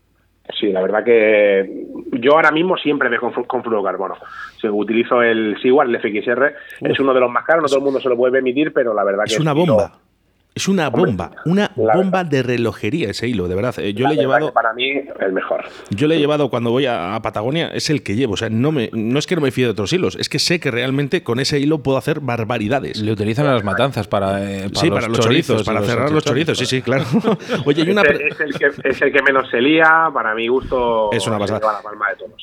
[0.58, 4.16] Sí, la verdad que yo ahora mismo siempre me con, con fluorocarbono.
[4.60, 7.84] Si utilizo el Seaward, el FXR, es uno de los más caros, no todo el
[7.84, 9.92] mundo se lo puede permitir, pero la verdad que es una bomba.
[10.52, 13.74] Es una bomba, una bomba de relojería ese hilo, de verdad.
[13.78, 14.52] Eh, yo le he llevado.
[14.52, 15.64] Para mí, el mejor.
[15.90, 18.34] Yo le he llevado cuando voy a, Patagonia, es el que llevo.
[18.34, 20.40] O sea, no, me, no es que no me fíe de otros hilos, es que
[20.40, 23.00] sé que realmente con ese hilo puedo hacer barbaridades.
[23.00, 24.42] Le utilizan a las matanzas para.
[24.42, 27.04] Eh, sí, los para los chorizos, para cerrar los chorizos, sí, sí, claro.
[27.64, 28.02] Oye, hay una.
[28.02, 31.12] Es el, que, es el que menos se lía, para mi gusto.
[31.12, 31.60] Es una pasada.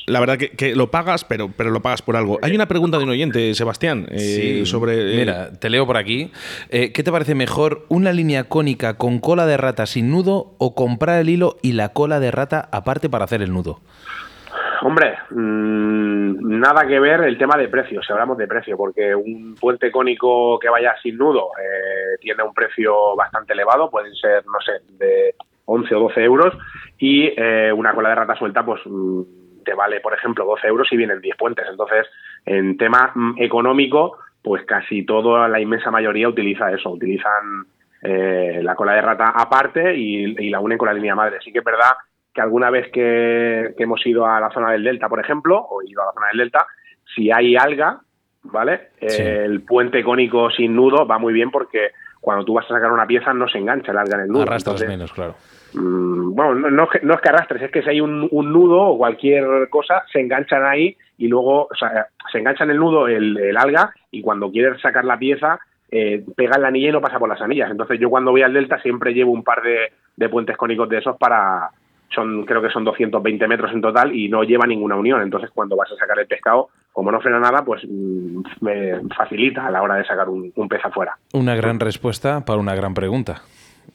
[0.06, 2.39] La, verdad que, que, lo pagas, pero, pero lo pagas por algo.
[2.41, 5.17] Hay una pregunta de un oyente, Sebastián, eh, sobre.
[5.17, 6.32] Mira, te leo por aquí.
[6.70, 8.97] ¿Qué te parece mejor una línea cónica?
[8.97, 12.69] con cola de rata sin nudo o comprar el hilo y la cola de rata
[12.71, 13.79] aparte para hacer el nudo?
[14.83, 19.55] Hombre, mm, nada que ver el tema de precio, si hablamos de precio, porque un
[19.60, 24.60] puente cónico que vaya sin nudo eh, tiene un precio bastante elevado, pueden ser, no
[24.63, 25.33] sé, de
[25.65, 26.57] 11 o 12 euros,
[26.99, 30.88] y eh, una cola de rata suelta, pues mm, te vale, por ejemplo, 12 euros
[30.91, 31.65] y vienen 10 puentes.
[31.69, 32.07] Entonces,
[32.45, 37.65] en tema mm, económico, pues casi toda la inmensa mayoría utiliza eso, utilizan
[38.10, 41.39] eh, la cola de rata aparte y, la unen con la línea madre.
[41.43, 41.91] Sí que es verdad
[42.34, 46.02] que alguna vez que, hemos ido a la zona del delta, por ejemplo, o ido
[46.02, 46.65] a la zona del delta,
[47.13, 48.00] si hay alga,
[48.43, 48.91] ¿vale?
[49.02, 51.91] el puente cónico sin nudo va muy bien porque
[52.22, 54.43] cuando tú vas a sacar una pieza no se engancha el alga en el nudo.
[54.43, 55.36] Arrastras menos, claro.
[55.74, 60.04] Mm, bueno, no, es que arrastres, es que si hay un, nudo o cualquier cosa,
[60.13, 61.67] se enganchan ahí y luego
[62.32, 66.58] se engancha en el nudo el alga y cuando quieres sacar la pieza eh, pega
[66.58, 67.71] la anilla y no pasa por las anillas.
[67.71, 71.17] Entonces yo cuando voy al Delta siempre llevo un par de, puentes cónicos de esos
[71.17, 71.69] para,
[72.13, 75.21] son creo que son 220 metros en total y no lleva ninguna unión.
[75.21, 79.67] Entonces cuando vas a sacar el pescado, como no frena nada, pues mm, me facilita
[79.67, 81.17] a la hora de sacar un, pez afuera.
[81.34, 83.41] Una gran respuesta para una gran pregunta.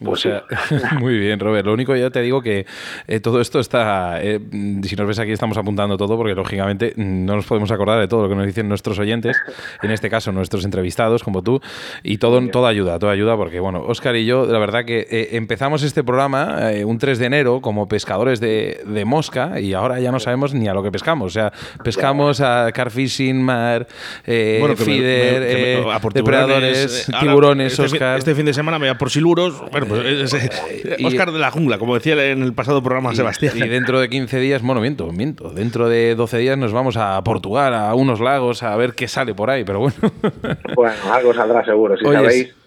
[0.06, 0.44] O sea,
[0.98, 1.66] muy bien, Robert.
[1.66, 2.66] Lo único ya te digo que
[3.06, 4.40] eh, todo esto está, eh,
[4.82, 8.22] si nos ves aquí estamos apuntando todo porque lógicamente no nos podemos acordar de todo
[8.22, 9.36] lo que nos dicen nuestros oyentes,
[9.82, 11.60] en este caso nuestros entrevistados como tú,
[12.02, 15.28] y todo, toda ayuda, toda ayuda porque bueno, Oscar y yo, la verdad que eh,
[15.32, 20.10] empezamos este programa un 3 de enero como pescadores de, de, mosca y ahora ya
[20.10, 21.52] no sabemos ni a lo que pescamos, o sea,
[21.84, 23.86] pescamos a carfishing, mar,
[24.26, 28.18] bueno, feeder, depredadores, tiburones, este Oscar.
[28.18, 31.78] este fin de semana me voy a por siluros, bueno, pues, Oscar de la jungla,
[31.78, 33.56] como decía en el pasado programa Sebastián.
[33.56, 35.50] Y dentro de 15 días, bueno, miento, miento.
[35.50, 39.34] Dentro de 12 días nos vamos a Portugal, a unos lagos, a ver qué sale
[39.34, 39.94] por ahí, pero bueno.
[40.74, 42.61] Bueno, algo saldrá seguro, si sabéis.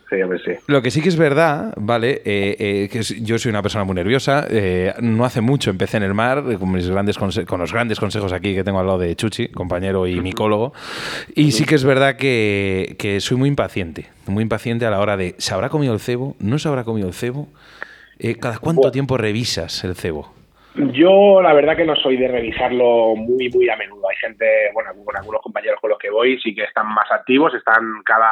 [0.67, 2.21] Lo que sí que es verdad, ¿vale?
[2.25, 4.45] Eh, eh, que yo soy una persona muy nerviosa.
[4.49, 8.33] Eh, no hace mucho empecé en el mar con, mis grandes con los grandes consejos
[8.33, 10.73] aquí que tengo al lado de Chuchi, compañero y micólogo.
[11.35, 14.07] Y sí que es verdad que, que soy muy impaciente.
[14.27, 16.35] Muy impaciente a la hora de, ¿se habrá comido el cebo?
[16.39, 17.47] ¿No se habrá comido el cebo?
[18.39, 20.33] ¿Cada cuánto tiempo revisas el cebo?
[20.77, 24.09] Yo la verdad que no soy de revisarlo muy, muy a menudo.
[24.09, 27.53] Hay gente, bueno, con algunos compañeros con los que voy sí que están más activos,
[27.53, 28.29] están cada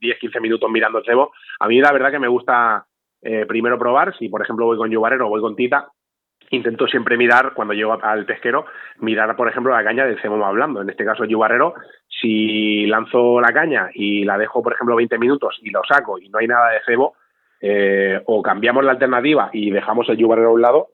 [0.00, 1.32] 10, 15 minutos mirando el cebo.
[1.58, 2.86] A mí la verdad que me gusta
[3.20, 5.88] eh, primero probar, si por ejemplo voy con Yubarero o voy con Tita,
[6.50, 8.66] intento siempre mirar, cuando llego al pesquero,
[9.00, 10.82] mirar por ejemplo la caña del cebo más blando.
[10.82, 11.74] En este caso Yubarero,
[12.06, 16.28] si lanzo la caña y la dejo por ejemplo 20 minutos y lo saco y
[16.28, 17.14] no hay nada de cebo,
[17.60, 20.88] eh, o cambiamos la alternativa y dejamos el yubarero a un lado,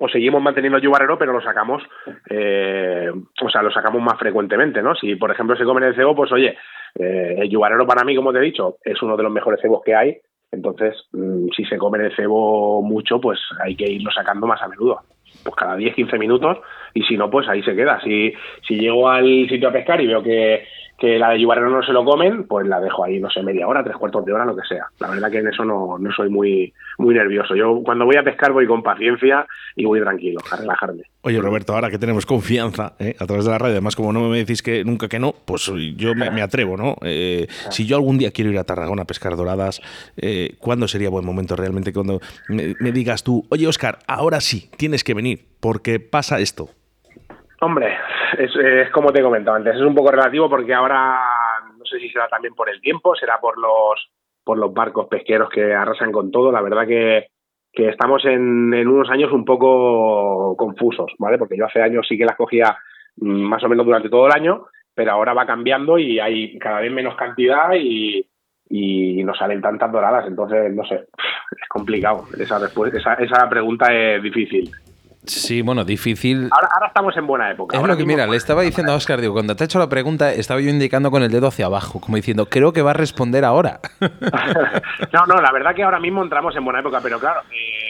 [0.00, 1.82] o seguimos manteniendo el yubarero, pero lo sacamos,
[2.30, 4.94] eh, o sea, lo sacamos más frecuentemente, ¿no?
[4.94, 6.56] Si, por ejemplo, se comen el cebo, pues oye,
[6.98, 9.82] eh, el yubarero para mí, como te he dicho, es uno de los mejores cebos
[9.84, 10.16] que hay,
[10.50, 14.68] entonces, mm, si se come el cebo mucho, pues hay que irlo sacando más a
[14.68, 15.00] menudo,
[15.42, 16.58] pues cada 10, 15 minutos,
[16.94, 18.00] y si no, pues ahí se queda.
[18.00, 18.32] Si,
[18.66, 20.64] si llego al sitio a pescar y veo que
[20.98, 23.68] que la de yubarero no se lo comen, pues la dejo ahí, no sé, media
[23.68, 24.86] hora, tres cuartos de hora, lo que sea.
[24.98, 27.54] La verdad que en eso no, no soy muy, muy nervioso.
[27.54, 31.04] Yo cuando voy a pescar voy con paciencia y voy tranquilo, a relajarme.
[31.22, 33.14] Oye, Roberto, ahora que tenemos confianza ¿eh?
[33.20, 35.70] a través de la radio, además como no me decís que nunca que no, pues
[35.96, 36.96] yo me, atrevo, ¿no?
[37.02, 39.80] Eh, si yo algún día quiero ir a Tarragona a pescar doradas,
[40.16, 44.68] eh, ¿cuándo sería buen momento realmente cuando me, me digas tú, oye, Oscar, ahora sí,
[44.76, 46.70] tienes que venir, porque pasa esto?
[47.60, 47.96] Hombre,
[48.38, 51.20] es, como te he comentado antes, es un poco relativo porque ahora
[51.76, 54.10] no sé si será también por el tiempo, será por los
[54.44, 56.50] por los barcos pesqueros que arrasan con todo.
[56.50, 57.26] La verdad que,
[57.70, 61.36] que estamos en, en, unos años un poco confusos, ¿vale?
[61.36, 62.74] Porque yo hace años sí que las cogía
[63.16, 64.64] mm, más o menos durante todo el año,
[64.94, 68.26] pero ahora va cambiando y hay cada vez menos cantidad y,
[68.70, 70.26] y no salen tantas doradas.
[70.26, 72.24] Entonces, no sé, es complicado.
[72.38, 74.70] Esa, esa, esa pregunta es difícil.
[75.28, 76.48] Sí, bueno, difícil.
[76.50, 77.76] Ahora, ahora, estamos en buena época.
[77.76, 79.78] Es ahora lo que, mira, le estaba diciendo a Oscar, digo, cuando te ha hecho
[79.78, 82.90] la pregunta, estaba yo indicando con el dedo hacia abajo, como diciendo, creo que va
[82.90, 83.80] a responder ahora.
[84.00, 87.87] no, no, la verdad que ahora mismo entramos en buena época, pero claro, eh,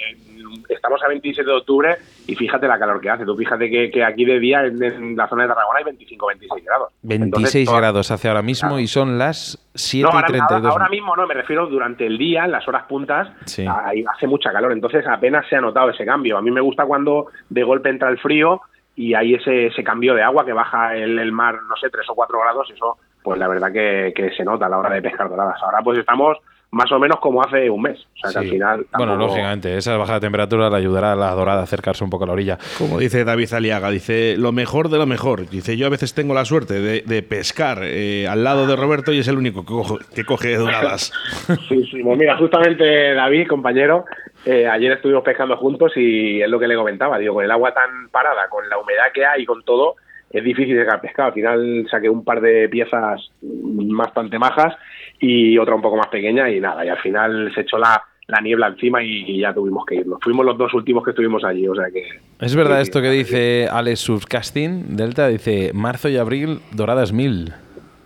[0.69, 3.25] estamos a 27 de octubre y fíjate la calor que hace.
[3.25, 6.65] Tú fíjate que, que aquí de día en, la zona de Tarragona hay 25, 26
[6.65, 6.93] grados.
[7.03, 8.81] 26 Entonces, grados hace ahora mismo claro.
[8.81, 10.51] y son las 7 no, y 32.
[10.51, 13.67] Ahora, ahora, mismo no, me refiero durante el día, en las horas puntas, sí.
[13.67, 14.73] ahí hace mucha calor.
[14.73, 16.37] Entonces apenas se ha notado ese cambio.
[16.39, 18.61] A mí me gusta cuando de golpe entra el frío
[18.97, 22.05] y hay ese, ese cambio de agua que baja el, el mar, no sé, 3
[22.11, 22.71] o 4 grados.
[22.71, 25.63] Eso, pues la verdad que, que se nota a la hora de pescar doradas.
[25.63, 26.39] Ahora pues estamos
[26.71, 27.99] más o menos como hace un mes.
[28.25, 28.39] O sea, que sí.
[28.39, 28.77] al final.
[28.91, 28.99] Tampoco...
[28.99, 32.25] Bueno, lógicamente, esa baja de temperatura le ayudará a la dorada a acercarse un poco
[32.25, 32.59] a la orilla.
[32.77, 35.49] Como dice David Aliaga, dice lo mejor de lo mejor.
[35.49, 39.13] Dice: Yo a veces tengo la suerte de, de pescar eh, al lado de Roberto
[39.13, 41.13] y es el único que, cojo, que coge doradas.
[41.69, 42.03] sí, sí.
[42.03, 44.05] Pues mira, justamente David, compañero,
[44.45, 47.19] eh, ayer estuvimos pescando juntos y es lo que le comentaba.
[47.19, 49.97] Digo, con el agua tan parada, con la humedad que hay, con todo
[50.31, 51.29] es difícil de sacar pescado.
[51.29, 54.75] Al final saqué un par de piezas bastante majas
[55.21, 58.41] y otra un poco más pequeña y nada, y al final se echó la, la
[58.41, 60.19] niebla encima y, y, ya tuvimos que irnos.
[60.23, 62.05] Fuimos los dos últimos que estuvimos allí, o sea que...
[62.41, 67.53] Es verdad esto que dice Alex Subcasting, Delta, dice marzo y abril, doradas mil.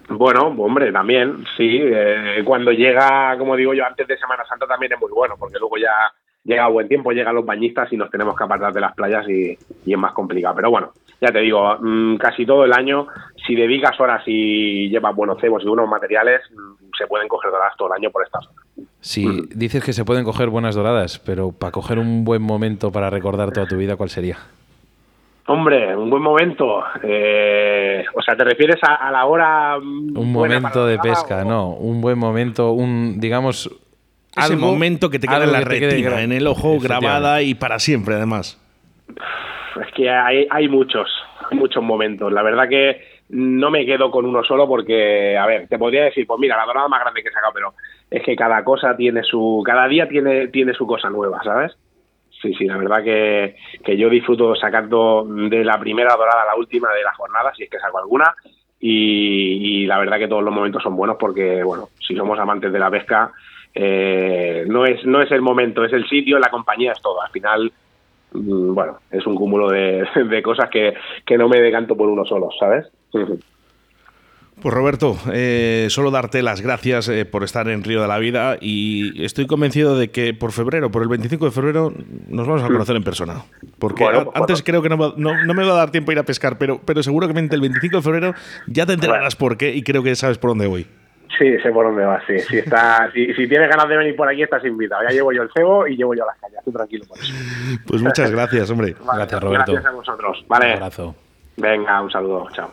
[0.09, 1.81] Bueno, hombre, también, sí.
[1.83, 5.59] Eh, cuando llega, como digo yo, antes de Semana Santa también es muy bueno, porque
[5.59, 6.13] luego ya
[6.45, 9.57] llega buen tiempo, llegan los bañistas y nos tenemos que apartar de las playas y,
[9.87, 10.55] y es más complicado.
[10.57, 10.93] Pero bueno,
[11.23, 13.07] ya te digo, mmm, casi todo el año,
[13.47, 17.75] si dedicas horas y llevas buenos cebos y buenos materiales, mmm, se pueden coger doradas
[17.79, 18.61] todo el año por esta zona.
[19.01, 19.49] Sí, mm.
[19.55, 23.53] dices que se pueden coger buenas doradas, pero para coger un buen momento para recordar
[23.53, 24.39] toda tu vida, ¿cuál sería?
[25.47, 26.83] Hombre, un buen momento.
[27.03, 29.77] Eh, o sea, ¿te refieres a, a la hora?
[29.79, 31.45] Un momento de pesca, o...
[31.45, 31.71] no.
[31.71, 33.71] Un buen momento, un, digamos,
[34.37, 37.79] ese algo, momento que te queda en la retina, en el ojo, grabada y para
[37.79, 38.59] siempre, además.
[39.81, 41.09] Es que hay, hay muchos,
[41.51, 42.33] hay muchos momentos.
[42.33, 43.01] La verdad que
[43.31, 46.67] no me quedo con uno solo porque, a ver, te podría decir, pues mira, la
[46.67, 47.75] dorada más grande que he sacado, pero
[48.11, 51.73] es que cada cosa tiene su, cada día tiene, tiene su cosa nueva, ¿sabes?
[52.43, 56.57] Sí, sí, la verdad que, que yo disfruto sacando de la primera dorada a la
[56.57, 58.35] última de la jornada, si es que saco alguna,
[58.85, 62.79] y, la verdad que todos los momentos son buenos porque, bueno, si somos amantes de
[62.81, 63.31] la pesca,
[63.73, 67.23] eh, no, es, no es el momento, es el sitio, la compañía, es todo.
[67.23, 67.73] Al final,
[68.35, 70.95] bueno, es un cúmulo de, de cosas que,
[71.27, 72.87] que no me decanto por uno solo, ¿sabes?
[74.61, 78.59] Pues Roberto, eh, solo darte las gracias eh, por estar en Río de la Vida
[78.61, 81.93] y estoy convencido de que por febrero, por el 25 de febrero,
[82.29, 82.73] nos vamos a Mm.
[82.73, 83.43] conocer en persona.
[83.81, 84.65] Porque Bueno, pues antes bueno.
[84.65, 87.03] creo que no- no me va a dar tiempo a ir a pescar, pero, pero
[87.03, 88.35] seguramente el 25 de febrero
[88.69, 90.87] ya te enterarás por qué y creo que sabes por dónde voy.
[91.43, 92.39] Sí, sé por dónde vas, sí.
[92.39, 95.03] Si, está, si, si tienes ganas de venir por aquí, estás invitado.
[95.03, 96.61] Ya llevo yo el cebo y llevo yo las calles.
[96.65, 97.33] Tú tranquilo por eso.
[97.85, 98.95] Pues muchas gracias, hombre.
[99.05, 99.73] Vale, Gracias, Roberto.
[99.73, 100.41] Gracias a vosotros.
[100.43, 100.73] Un Vale.
[100.75, 101.17] abrazo.
[101.57, 102.47] Venga, un saludo.
[102.53, 102.73] Chao.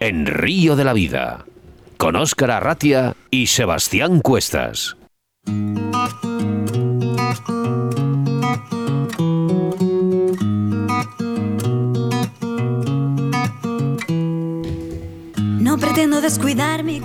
[0.00, 1.46] En Río de la Vida,
[1.96, 4.98] con Óscar Arratia y Sebastián Cuestas.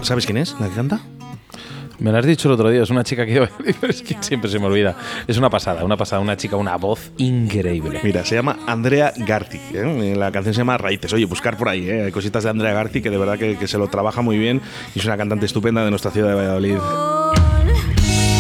[0.04, 1.00] ¿Sabes quién es la que canta?
[2.00, 3.48] Me lo has dicho el otro día, es una chica que
[3.88, 4.98] es que siempre se me olvida.
[5.28, 8.02] Es una pasada, una pasada, una chica, una voz increíble.
[8.04, 9.62] Mira, se llama Andrea Garci.
[9.74, 10.14] ¿eh?
[10.18, 11.14] La canción se llama Raíces.
[11.14, 11.90] Oye, buscar por ahí.
[11.90, 12.04] ¿eh?
[12.04, 14.60] Hay cositas de Andrea Garci que de verdad que, que se lo trabaja muy bien
[14.94, 16.78] y es una cantante estupenda de nuestra ciudad de Valladolid.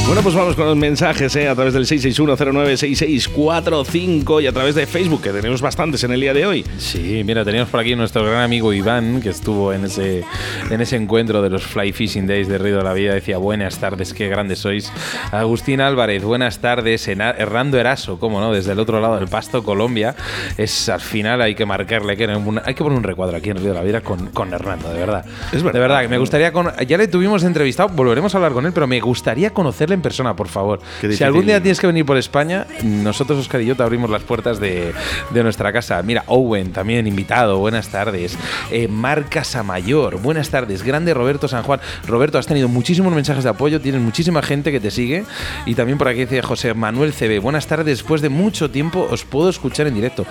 [0.07, 1.47] Bueno, pues vamos con los mensajes ¿eh?
[1.47, 6.33] a través del 661096645 y a través de Facebook, que tenemos bastantes en el día
[6.33, 6.65] de hoy.
[6.79, 10.25] Sí, mira, teníamos por aquí nuestro gran amigo Iván, que estuvo en ese,
[10.69, 13.13] en ese encuentro de los Fly Fishing Days de Río de la Vida.
[13.13, 14.91] Decía, buenas tardes, qué grandes sois.
[15.31, 17.07] Agustín Álvarez, buenas tardes.
[17.07, 20.13] Hernando Eraso, cómo no, desde el otro lado del Pasto, Colombia.
[20.57, 23.69] Es al final hay que marcarle, que, hay que poner un recuadro aquí en Río
[23.69, 25.23] de la Vida con, con Hernando, de verdad.
[25.53, 25.73] Es verdad.
[25.73, 26.51] De verdad, me gustaría.
[26.51, 30.03] con- ya le tuvimos entrevistado, volveremos a hablar con él, pero me gustaría conocerle en
[30.03, 30.79] persona, por favor.
[30.99, 34.23] Si algún día tienes que venir por España, nosotros, Oscar y yo, te abrimos las
[34.23, 34.93] puertas de,
[35.29, 36.01] de nuestra casa.
[36.01, 38.37] Mira, Owen, también invitado, buenas tardes.
[38.71, 40.83] Eh, Mar Casamayor, buenas tardes.
[40.83, 41.79] Grande Roberto San Juan.
[42.07, 45.23] Roberto, has tenido muchísimos mensajes de apoyo, tienes muchísima gente que te sigue.
[45.65, 47.85] Y también por aquí dice José Manuel CB, buenas tardes.
[47.85, 50.25] Después de mucho tiempo os puedo escuchar en directo.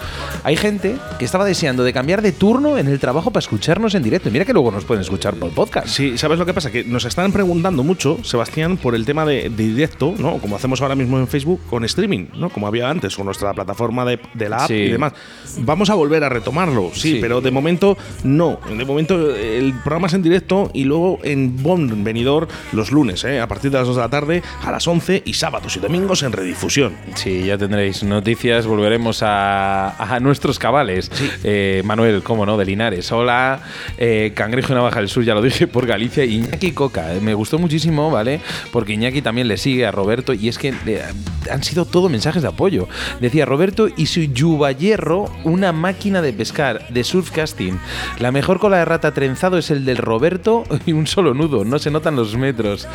[0.44, 4.02] Hay gente que estaba deseando de cambiar de turno en el trabajo para escucharnos en
[4.02, 4.30] directo.
[4.30, 5.88] Mira que luego nos pueden escuchar por podcast.
[5.88, 6.70] Sí, ¿sabes lo que pasa?
[6.70, 10.38] Que nos están preguntando mucho, Sebastián, por el tema de directo, ¿no?
[10.38, 12.50] Como hacemos ahora mismo en Facebook con streaming, ¿no?
[12.50, 14.74] Como había antes, con nuestra plataforma de, de la app Sí.
[14.74, 15.12] y demás.
[15.58, 17.18] Vamos a volver a retomarlo, sí, Sí.
[17.20, 18.58] pero de momento no.
[18.68, 23.40] De momento el programa es en directo y luego en Bon Venidor los lunes, ¿eh?
[23.40, 26.22] A partir de las 2 de la tarde, a las 11 y sábados y domingos
[26.22, 26.94] en redifusión.
[27.14, 28.66] Sí, ya tendréis noticias.
[28.66, 31.10] Volveremos a, a nuestros cabales.
[31.44, 33.10] Eh, Manuel, cómo no, de Linares.
[33.12, 33.60] Hola.
[33.98, 36.24] Eh, Cangrejo y Navaja del Sur, ya lo dije, por Galicia.
[36.24, 37.14] Iñaki Coca.
[37.14, 38.40] Eh, Me gustó muchísimo, ¿vale?
[38.72, 41.02] Porque Iñaki también le sigue a Roberto y es que eh,
[41.50, 42.88] han sido todo mensajes de apoyo.
[43.20, 47.78] Decía Roberto y su Yubayerro, una máquina de pescar, de surfcasting.
[48.18, 51.64] La mejor cola de rata trenzado es el del Roberto y un solo nudo.
[51.64, 52.88] No se notan los metros.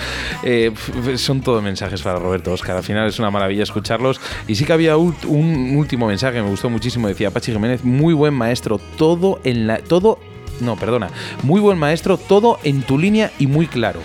[0.43, 0.71] Eh,
[1.15, 2.77] son todo mensajes para Roberto Oscar.
[2.77, 4.19] Al final es una maravilla escucharlos.
[4.47, 7.07] Y sí que había un último mensaje me gustó muchísimo.
[7.07, 8.79] Decía Pachi Jiménez, muy buen maestro.
[8.97, 9.79] Todo en la.
[9.79, 10.19] Todo.
[10.61, 11.09] No, perdona.
[11.43, 13.99] Muy buen maestro, todo en tu línea y muy claro.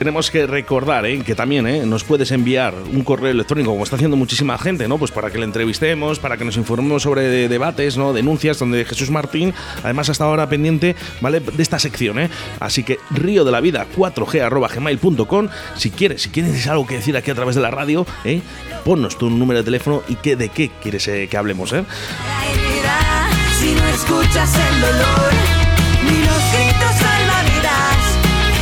[0.00, 1.20] Tenemos que recordar ¿eh?
[1.20, 1.84] que también ¿eh?
[1.84, 4.96] nos puedes enviar un correo electrónico, como está haciendo muchísima gente, ¿no?
[4.96, 8.14] Pues para que le entrevistemos, para que nos informemos sobre de- debates, ¿no?
[8.14, 9.52] Denuncias, donde Jesús Martín,
[9.84, 11.40] además hasta ahora pendiente, ¿vale?
[11.40, 12.30] De esta sección, ¿eh?
[12.60, 15.48] Así que río de la vida 4g arroba gmail.com.
[15.76, 18.40] Si quieres, si quieres algo que decir aquí a través de la radio, ¿eh?
[18.86, 21.84] Ponnos tu número de teléfono y qué, de qué quieres eh, que hablemos, ¿eh?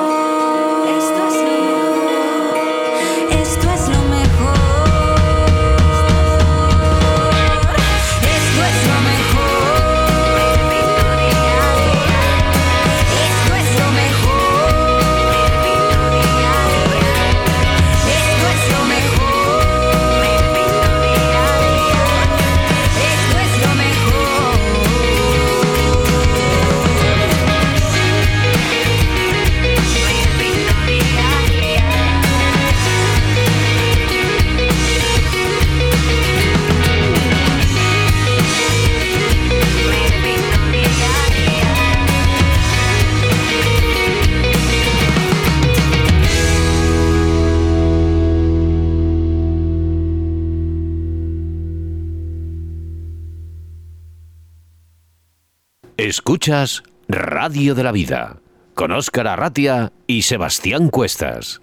[56.37, 58.37] Escuchas Radio de la Vida
[58.75, 61.63] con Óscar Arratia y Sebastián Cuestas.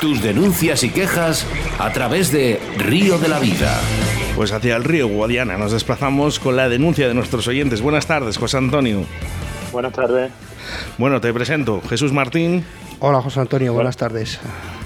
[0.00, 1.44] Tus denuncias y quejas
[1.80, 3.80] a través de Río de la Vida.
[4.36, 7.82] Pues hacia el río Guadiana nos desplazamos con la denuncia de nuestros oyentes.
[7.82, 9.02] Buenas tardes, José Antonio.
[9.72, 10.30] Buenas tardes.
[10.96, 12.64] Bueno, te presento Jesús Martín
[13.00, 14.38] Hola José Antonio, buenas tardes.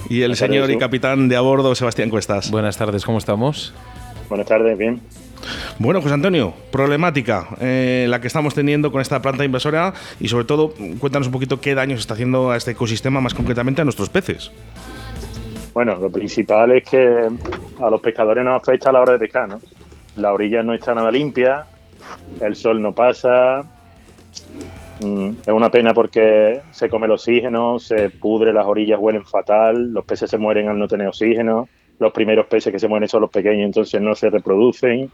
[0.09, 2.51] y el Buenas señor tardes, y capitán de a bordo, Sebastián Cuestas.
[2.51, 3.75] Buenas tardes, ¿cómo estamos?
[4.31, 5.03] Buenas tardes, bien.
[5.79, 10.45] Bueno, José Antonio, problemática eh, la que estamos teniendo con esta planta invasora y sobre
[10.45, 14.09] todo cuéntanos un poquito qué daños está haciendo a este ecosistema, más concretamente a nuestros
[14.09, 14.51] peces.
[15.73, 17.29] Bueno, lo principal es que
[17.81, 19.61] a los pescadores nos afecta a la hora de pescar, ¿no?
[20.17, 21.67] La orilla no está nada limpia,
[22.41, 23.63] el sol no pasa.
[25.01, 29.93] Mm, es una pena porque se come el oxígeno, se pudre, las orillas huelen fatal,
[29.93, 31.69] los peces se mueren al no tener oxígeno,
[31.99, 35.11] los primeros peces que se mueren son los pequeños, entonces no se reproducen.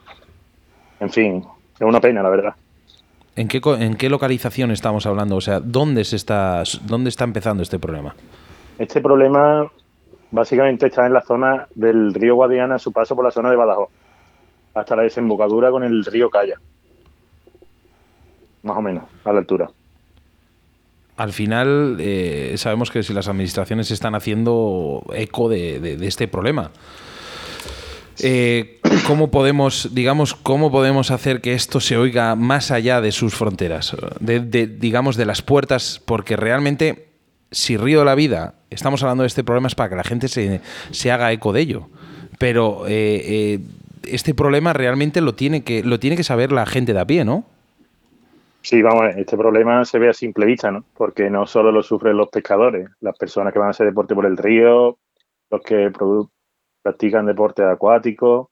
[1.00, 2.54] En fin, es una pena, la verdad.
[3.36, 5.36] ¿En qué, ¿En qué localización estamos hablando?
[5.36, 8.14] O sea, ¿dónde, se está, ¿dónde está empezando este problema?
[8.78, 9.70] Este problema
[10.30, 13.56] básicamente está en la zona del río Guadiana, a su paso por la zona de
[13.56, 13.90] Badajoz,
[14.74, 16.56] hasta la desembocadura con el río Calla.
[18.62, 19.70] Más o menos, a la altura.
[21.20, 26.70] Al final, eh, sabemos que si las administraciones están haciendo eco de, este problema.
[28.20, 33.34] Eh, ¿Cómo podemos, digamos, cómo podemos hacer que esto se oiga más allá de sus
[33.34, 36.00] fronteras, de, digamos, de las puertas?
[36.02, 37.08] Porque realmente,
[37.50, 40.62] si Río la Vida estamos hablando de este problema es para que la gente se,
[40.90, 41.90] se haga eco de ello.
[42.38, 43.60] Pero eh,
[44.04, 47.26] este problema realmente lo tiene que lo tiene que saber la gente de a pie,
[47.26, 47.44] ¿no?
[48.62, 50.84] Sí, vamos, este problema se ve a simple vista, ¿no?
[50.94, 54.26] Porque no solo lo sufren los pescadores, las personas que van a hacer deporte por
[54.26, 54.98] el río,
[55.50, 55.90] los que
[56.82, 58.50] practican deporte acuático.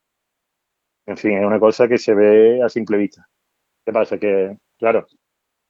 [1.07, 3.27] En fin, es una cosa que se ve a simple vista.
[3.85, 4.19] ¿Qué pasa?
[4.19, 5.07] Que, claro,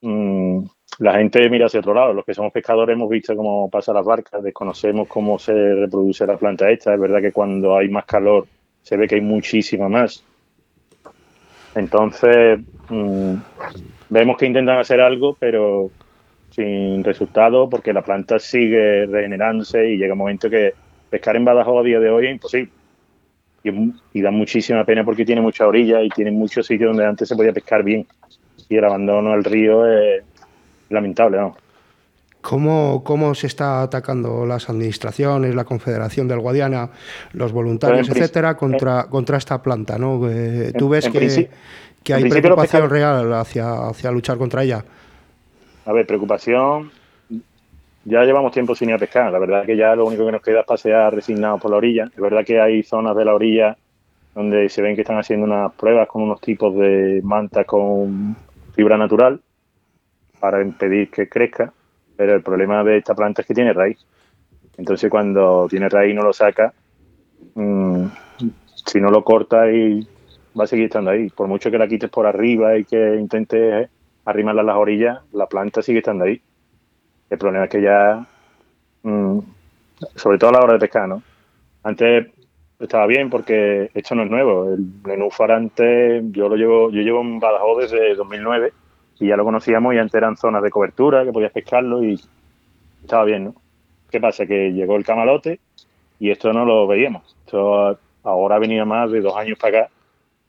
[0.02, 0.64] mm,
[1.00, 2.12] la gente mira hacia otro lado.
[2.12, 6.36] Los que somos pescadores hemos visto cómo pasan las barcas, desconocemos cómo se reproduce la
[6.36, 6.94] planta esta.
[6.94, 8.46] Es verdad que cuando hay más calor
[8.82, 10.24] se ve que hay muchísima más.
[11.74, 13.34] Entonces, mm,
[14.08, 15.90] vemos que intentan hacer algo, pero
[16.50, 20.72] sin resultado, porque la planta sigue regenerándose y llega un momento que
[21.10, 22.72] pescar en Badajoz a día de hoy es imposible.
[24.14, 27.36] Y, da muchísima pena porque tiene mucha orilla y tiene muchos sitios donde antes se
[27.36, 28.06] podía pescar bien.
[28.68, 30.22] Y el abandono al río es
[30.88, 31.56] lamentable, ¿no?
[32.40, 36.90] ¿Cómo, ¿Cómo se está atacando las administraciones, la Confederación del Guadiana,
[37.32, 39.98] los voluntarios, etcétera, contra, contra esta planta?
[39.98, 40.20] ¿no?
[40.30, 41.50] Eh, ¿Tú ves en que,
[42.02, 44.84] que hay preocupación real hacia, hacia luchar contra ella?
[45.84, 46.90] A ver, preocupación.
[48.04, 49.32] Ya llevamos tiempo sin ir a pescar.
[49.32, 52.04] La verdad que ya lo único que nos queda es pasear resignados por la orilla.
[52.04, 53.76] Es verdad que hay zonas de la orilla
[54.34, 58.36] donde se ven que están haciendo unas pruebas con unos tipos de mantas con
[58.74, 59.40] fibra natural
[60.38, 61.72] para impedir que crezca.
[62.18, 64.04] Pero el problema de esta planta es que tiene raíz.
[64.76, 66.74] Entonces cuando tiene raíz y no lo saca,
[67.54, 68.06] mm,
[68.74, 70.04] si no lo corta y
[70.58, 71.28] va a seguir estando ahí.
[71.30, 73.88] Por mucho que la quites por arriba y que intentes
[74.24, 76.42] arrimarla a las orillas, la planta sigue estando ahí.
[77.30, 78.26] El problema es que ya,
[79.04, 79.38] mm,
[80.16, 81.22] sobre todo a la hora de pescar, ¿no?
[81.84, 82.32] Antes
[82.80, 84.74] estaba bien porque esto no es nuevo.
[84.74, 88.72] El nenúfar antes, yo lo llevo, yo llevo en Badajoz desde 2009
[89.20, 92.20] y ya lo conocíamos y antes eran zonas de cobertura que podías pescarlo y
[93.02, 93.54] estaba bien, ¿no?
[94.10, 94.46] ¿Qué pasa?
[94.46, 95.60] Que llegó el camalote
[96.18, 97.36] y esto no lo veíamos.
[97.44, 99.90] Esto ahora ha venido más de dos años para acá.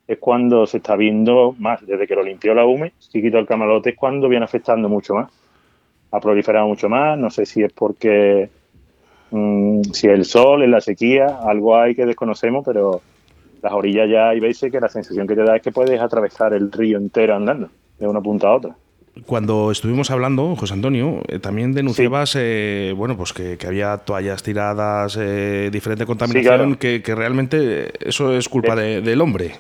[0.08, 1.86] Es cuando se está viendo más.
[1.86, 5.14] Desde que lo limpió la UME y quitó el camalote es cuando viene afectando mucho
[5.14, 5.32] más.
[6.12, 7.18] Ha proliferado mucho más.
[7.18, 8.50] No sé si es porque
[9.32, 13.02] mm, si el sol, en la sequía, algo hay que desconocemos, pero
[13.62, 16.54] las orillas ya hay veces que la sensación que te da es que puedes atravesar
[16.54, 17.70] el río entero andando,
[18.00, 18.76] de una punta a otra.
[19.26, 24.44] Cuando estuvimos hablando, José Antonio, eh, también denunciabas, eh, bueno, pues que, que había toallas
[24.44, 26.80] tiradas, eh, diferente contaminación, claro.
[26.80, 29.52] que, que realmente eso es culpa de- del hombre.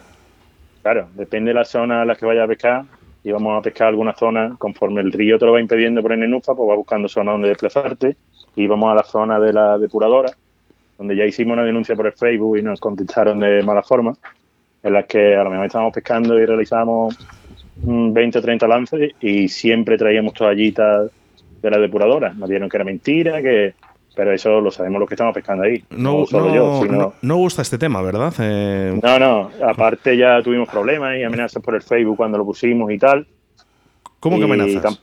[0.82, 2.84] Claro, depende de la zona a la que vayas a pescar.
[3.22, 6.22] Y vamos a pescar alguna zona, conforme el río te lo va impidiendo por el
[6.22, 8.16] nenufa, pues va buscando zonas donde desplazarte.
[8.56, 10.32] Y vamos a la zona de la depuradora,
[10.98, 14.14] donde ya hicimos una denuncia por el Facebook y nos contestaron de mala forma,
[14.84, 17.18] en las que a lo mejor estábamos pescando y realizamos
[17.84, 21.10] 20 o 30 lances y siempre traíamos toallitas
[21.62, 22.34] de la depuradora.
[22.34, 23.74] Nos dijeron que era mentira, que
[24.16, 25.82] pero eso lo sabemos los que estamos pescando ahí.
[25.92, 26.98] No, No, solo no- yo, sino...
[26.98, 28.34] no- no gusta este tema, ¿verdad?
[28.40, 32.92] Eh, No, no, aparte ya tuvimos problemas y amenazas por el Facebook cuando lo pusimos
[32.92, 33.26] y tal.
[34.20, 35.02] ¿Cómo que amenazas?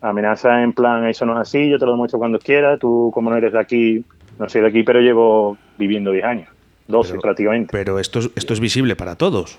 [0.00, 3.30] Amenazas en plan, eso no es así, yo te lo demuestro cuando quieras, tú como
[3.30, 4.04] no eres de aquí,
[4.38, 6.48] no soy de aquí, pero llevo viviendo 10 años,
[6.86, 7.68] 12 Pero- prácticamente.
[7.72, 9.58] Pero esto es, esto es visible para todos.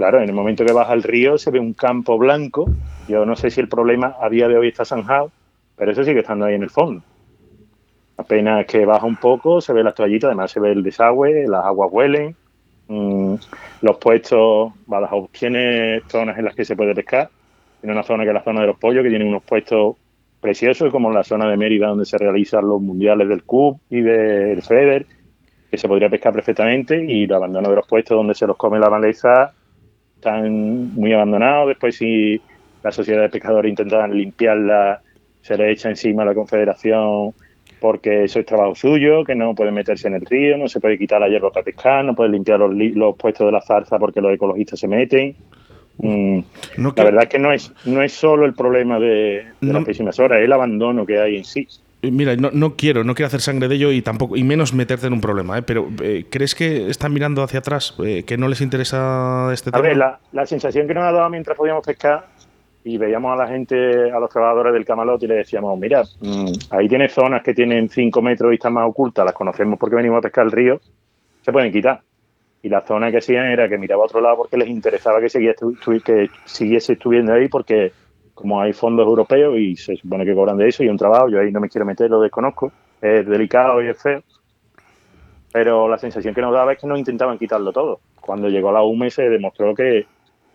[0.00, 2.70] Claro, en el momento que baja el río se ve un campo blanco.
[3.06, 5.30] Yo no sé si el problema a día de hoy está zanjado,
[5.76, 7.02] pero eso sigue estando ahí en el fondo.
[8.16, 11.66] Apenas que baja un poco, se ve las toallitas, además se ve el desagüe, las
[11.66, 12.34] aguas huelen,
[12.88, 13.34] mm,
[13.82, 17.28] los puestos, Badajoz tiene zonas en las que se puede pescar.
[17.82, 19.96] Tiene una zona que es la zona de los pollos, que tiene unos puestos
[20.40, 24.62] preciosos, como la zona de Mérida, donde se realizan los mundiales del CUB y del
[24.62, 25.04] FEDER,
[25.70, 28.78] que se podría pescar perfectamente, y el abandono de los puestos donde se los come
[28.78, 29.52] la maleza
[30.20, 31.68] están muy abandonados.
[31.68, 32.40] Después, si
[32.82, 35.00] la sociedad de pescadores intentan limpiarla,
[35.40, 37.32] se le echa encima a la Confederación
[37.80, 40.98] porque eso es trabajo suyo, que no puede meterse en el río, no se puede
[40.98, 44.20] quitar la hierba para pescar, no puede limpiar los, los puestos de la zarza porque
[44.20, 45.34] los ecologistas se meten.
[45.96, 46.40] Mm,
[46.76, 49.44] No la que- verdad es que no es, no es solo el problema de, de
[49.62, 51.66] No- las pésimas horas, es el abandono que hay en sí.
[52.02, 54.72] Eh, Mira, no, no quiero, no quiero hacer sangre de ello y tampoco, y menos
[54.72, 55.62] meterte en un problema, ¿eh?
[55.62, 57.94] pero eh, ¿crees que están mirando hacia atrás?
[58.04, 59.82] eh, ¿Que no les interesa este A tema?
[59.82, 62.26] ver, la, la sensación que nos ha dado mientras podíamos pescar
[62.82, 66.52] y veíamos a la gente, a los trabajadores del camalote y le decíamos, mira, mm,
[66.70, 70.18] ahí tienes zonas que tienen 5 metros y están más ocultas, las conocemos porque venimos
[70.18, 70.80] a pescar el río,
[71.42, 72.00] se pueden quitar.
[72.62, 75.30] Y la zona que hacían era que miraba a otro lado porque les interesaba que,
[75.30, 75.54] seguía
[76.04, 77.92] que siguiese estuviendo ahí porque
[78.40, 81.40] como hay fondos europeos y se supone que cobran de eso y un trabajo, yo
[81.40, 84.22] ahí no me quiero meter, lo desconozco, es delicado y es feo.
[85.52, 88.00] Pero la sensación que nos daba es que no intentaban quitarlo todo.
[88.20, 90.06] Cuando llegó la UME se demostró que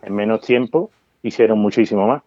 [0.02, 0.90] en menos tiempo
[1.22, 2.22] hicieron muchísimo más.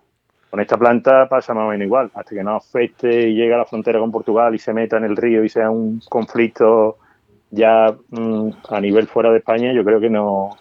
[0.49, 2.11] Con esta planta pasa más o menos igual.
[2.13, 5.03] Hasta que no afecte y llegue a la frontera con Portugal y se meta en
[5.03, 6.97] el río y sea un conflicto
[7.51, 10.57] ya mm, a nivel fuera de España, yo creo que no.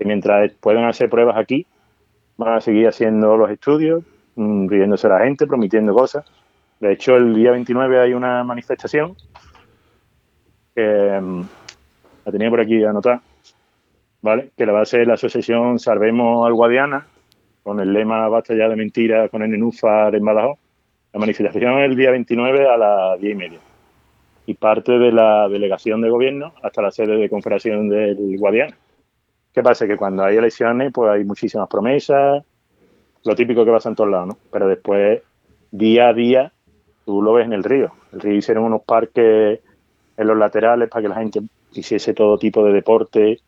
[0.00, 1.66] Mientras puedan hacer pruebas aquí,
[2.36, 4.04] van a seguir haciendo los estudios,
[4.38, 6.24] mm, riéndose la gente, prometiendo cosas.
[6.80, 9.16] De hecho, el día 29 hay una manifestación
[10.74, 11.42] que mm,
[12.24, 13.20] la tenía por aquí anotada,
[14.22, 14.50] ¿vale?
[14.56, 17.06] Que la va a hacer la asociación Salvemos al Guadiana,
[17.62, 20.58] con el lema Basta ya de mentiras con el nenúfar en Badajoz.
[21.12, 23.58] La manifestación es el día 29 a las 10 y media.
[24.46, 28.76] Y parte de la delegación de gobierno hasta la sede de confederación del Guadiana.
[29.52, 29.86] ¿Qué pasa?
[29.86, 32.44] Que cuando hay elecciones, pues hay muchísimas promesas,
[33.28, 34.38] lo típico que pasa en todos lados, ¿no?
[34.50, 35.22] Pero después,
[35.70, 36.52] día a día,
[37.04, 37.92] tú lo ves en el río.
[38.12, 39.60] El río hicieron unos parques
[40.16, 43.40] en los laterales para que la gente hiciese todo tipo de deporte,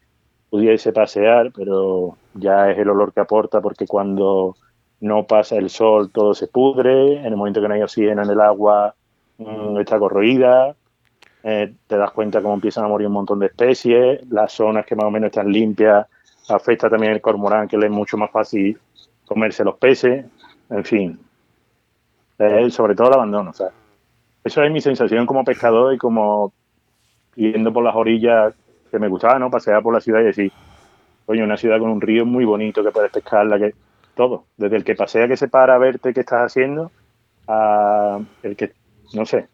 [0.51, 4.55] pudiese pasear, pero ya es el olor que aporta porque cuando
[5.01, 8.31] no pasa el sol todo se pudre, en el momento que no hay oxígeno en
[8.31, 8.95] el agua
[9.39, 10.75] mm, está corroída,
[11.43, 14.95] eh, te das cuenta cómo empiezan a morir un montón de especies, las zonas que
[14.95, 16.07] más o menos están limpias
[16.51, 18.79] afecta también el cormorán que le es mucho más fácil
[19.31, 20.27] comerse los peces,
[20.69, 21.19] en fin,
[22.43, 23.69] Eh, sobre todo el abandono, o sea,
[24.43, 26.53] eso es mi sensación como pescador y como
[27.37, 28.55] yendo por las orillas
[28.91, 29.51] que me gustaba, ¿no?
[29.51, 30.53] Pasear por la ciudad y decir,
[31.27, 33.75] coño, una ciudad con un río muy bonito que puedes pescarla, que
[34.15, 36.91] todo, desde el que pasea que se para a verte qué estás haciendo,
[37.47, 38.73] a el que,
[39.13, 39.47] no sé.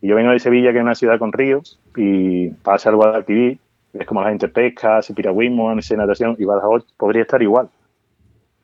[0.00, 3.58] Y yo vengo de Sevilla, que es una ciudad con ríos, y pasa al Guadalquivir,
[3.92, 7.68] ves como la gente pesca, hace piragüismo, hace natación, y Badajoz podría estar igual.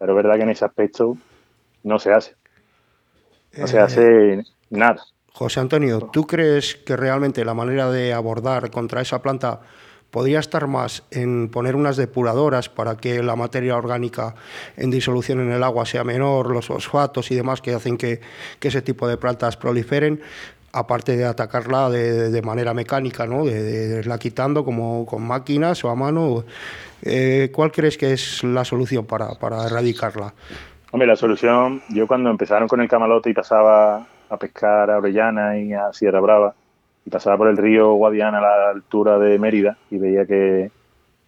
[0.03, 1.17] Pero es verdad que en ese aspecto
[1.85, 2.35] no se hace.
[3.57, 5.01] No se Eh, hace nada.
[5.33, 9.61] José Antonio, ¿tú crees que realmente la manera de abordar contra esa planta
[10.11, 14.35] podría estar más en poner unas depuradoras para que la materia orgánica
[14.77, 18.21] en disolución en el agua sea menor, los fosfatos y demás que hacen que,
[18.59, 20.21] que ese tipo de plantas proliferen?
[20.73, 23.45] Aparte de atacarla de, manera mecánica, ¿no?
[23.45, 26.45] de, de irla quitando como con máquinas o a mano.
[27.03, 30.33] Eh, ¿Cuál crees que es la solución para, para erradicarla?
[30.93, 35.59] Hombre, la solución, yo cuando empezaron con el camalote y pasaba a pescar a Orellana
[35.59, 36.55] y a Sierra Brava,
[37.05, 40.71] y pasaba por el río Guadiana a la altura de Mérida, y veía que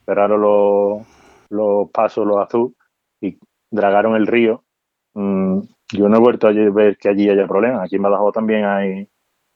[0.06, 1.02] cerraron los,
[1.50, 2.74] los pasos, los azul,
[3.20, 3.38] y
[3.70, 4.62] dragaron el río,
[5.14, 5.60] mm,
[5.92, 7.82] yo no he vuelto a ver que allí haya problemas.
[7.82, 9.08] Aquí en Badajoz también hay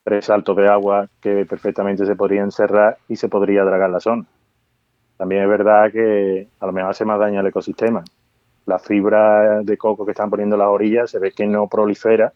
[0.08, 4.24] tres saltos de agua que perfectamente se podrían cerrar y se podría dragar la zona.
[5.18, 8.02] También es verdad que a lo mejor hace más daño al ecosistema
[8.68, 12.32] la fibra de coco que están poniendo las orillas se ve que no prolifera,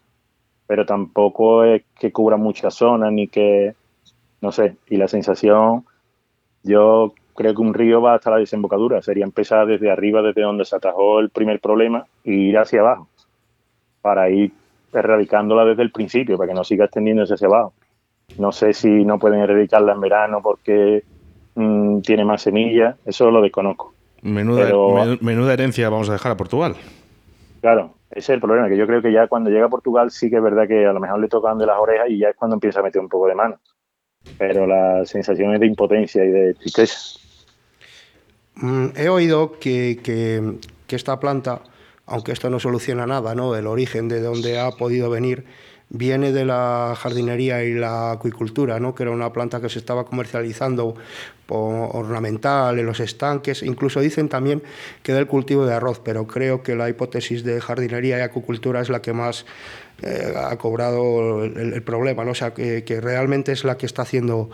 [0.65, 3.75] pero tampoco es que cubra muchas zonas ni que,
[4.41, 5.85] no sé, y la sensación,
[6.63, 10.65] yo creo que un río va hasta la desembocadura, sería empezar desde arriba, desde donde
[10.65, 13.07] se atajó el primer problema, e ir hacia abajo,
[14.01, 14.51] para ir
[14.93, 17.73] erradicándola desde el principio, para que no siga extendiéndose hacia abajo.
[18.37, 21.03] No sé si no pueden erradicarla en verano porque
[21.55, 23.93] mm, tiene más semillas, eso lo desconozco.
[24.21, 26.75] Menuda, Pero- menuda herencia vamos a dejar a Portugal.
[27.61, 30.29] Claro, ese es el problema, que yo creo que ya cuando llega a Portugal sí
[30.29, 32.35] que es verdad que a lo mejor le tocan de las orejas y ya es
[32.35, 33.57] cuando empieza a meter un poco de mano.
[34.37, 37.19] Pero la sensación es de impotencia y de tristeza.
[38.55, 41.59] Mm, he oído que, que, que esta planta,
[42.05, 43.55] aunque esto no soluciona nada, ¿no?
[43.55, 45.45] el origen de dónde ha podido venir,
[45.89, 48.95] viene de la jardinería y la acuicultura, ¿no?
[48.95, 50.95] que era una planta que se estaba comercializando
[51.45, 53.61] por ornamental en los estanques.
[53.61, 54.63] Incluso dicen también
[55.03, 58.89] que del cultivo de arroz, pero creo que la hipótesis de jardinería y acuicultura es
[58.89, 59.45] la que más
[60.01, 62.31] eh, ha cobrado el, problema, ¿no?
[62.31, 64.49] o sea, que, realmente es la que está haciendo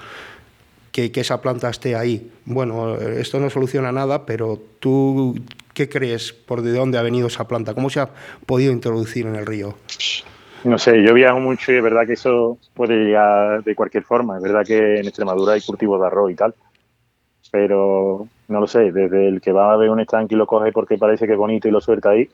[0.91, 2.31] que, esa planta esté ahí.
[2.45, 5.35] Bueno, esto no soluciona nada, pero tú,
[5.79, 7.73] ¿qué crees por de dónde ha venido esa planta?
[7.73, 8.09] ¿Cómo se ha
[8.45, 9.75] podido introducir en el río?
[10.65, 14.35] No sé, yo viajo mucho y es verdad que eso puede llegar de cualquier forma.
[14.35, 16.53] Es verdad que en Extremadura hay cultivos de arroz y tal.
[17.49, 20.73] Pero no lo sé, desde el que va a ver un estanque y lo coge
[20.73, 22.29] porque parece que es bonito y lo suelta ahí,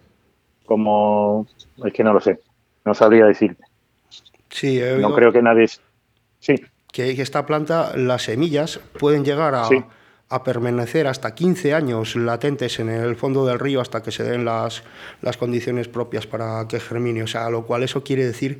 [0.65, 1.45] como.
[1.85, 2.39] Es que no lo sé.
[2.83, 3.63] No sabría decirte.
[4.49, 5.67] Sí, no creo que nadie.
[6.39, 6.55] Sí.
[6.91, 9.65] Que esta planta, las semillas pueden llegar a.
[9.65, 9.83] Sí
[10.29, 14.43] a permanecer hasta 15 años latentes en el fondo del río hasta que se den
[14.43, 14.83] las,
[15.21, 17.23] las condiciones propias para que germine.
[17.23, 18.59] O sea, lo cual eso quiere decir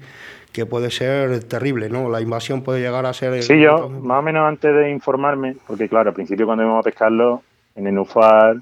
[0.54, 2.08] que puede ser terrible, ¿no?
[2.10, 3.42] La invasión puede llegar a ser...
[3.42, 6.90] Sí, yo, más o menos antes de informarme, porque claro, al principio cuando íbamos a
[6.90, 7.42] pescarlo,
[7.76, 8.58] en el Nufar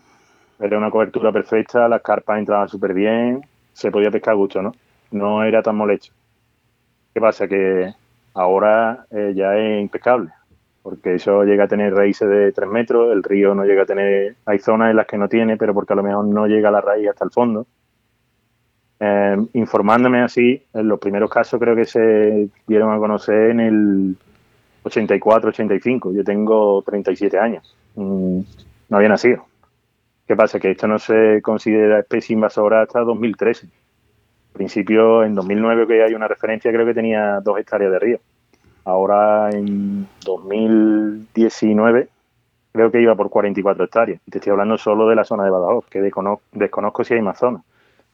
[0.60, 3.42] era una cobertura perfecta, las carpas entraban súper bien,
[3.74, 4.74] se podía pescar a gusto, ¿no?
[5.12, 6.14] No era tan molesto.
[7.14, 7.48] ¿Qué pasa?
[7.48, 7.94] Que
[8.34, 10.32] ahora eh, ya es impecable
[10.84, 14.36] porque eso llega a tener raíces de 3 metros, el río no llega a tener,
[14.46, 16.82] hay zonas en las que no tiene, pero porque a lo mejor no llega la
[16.82, 17.66] raíz hasta el fondo.
[19.00, 24.18] Eh, informándome así, en los primeros casos creo que se dieron a conocer en el
[24.84, 28.40] 84, 85, yo tengo 37 años, mm,
[28.90, 29.46] no había nacido.
[30.28, 30.60] ¿Qué pasa?
[30.60, 33.68] Que esto no se considera especie invasora hasta 2013.
[33.68, 33.72] En
[34.54, 38.20] principio, en 2009 que hay una referencia, creo que tenía dos hectáreas de río.
[38.86, 42.10] Ahora en 2019
[42.74, 44.20] creo que iba por 44 hectáreas.
[44.30, 47.38] Te estoy hablando solo de la zona de Badajoz, que desconozco, desconozco si hay más
[47.38, 47.62] zonas.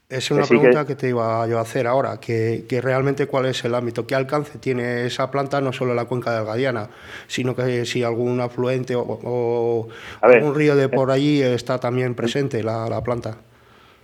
[0.10, 0.88] Es una Así pregunta que...
[0.88, 0.96] que...
[0.96, 4.58] te iba yo a hacer ahora, que, que, realmente cuál es el ámbito, qué alcance
[4.58, 6.90] tiene esa planta, no solo en la cuenca del Gadiana,
[7.28, 9.88] sino que si algún afluente o, o
[10.22, 13.38] algún río de por allí está también presente la, la, planta.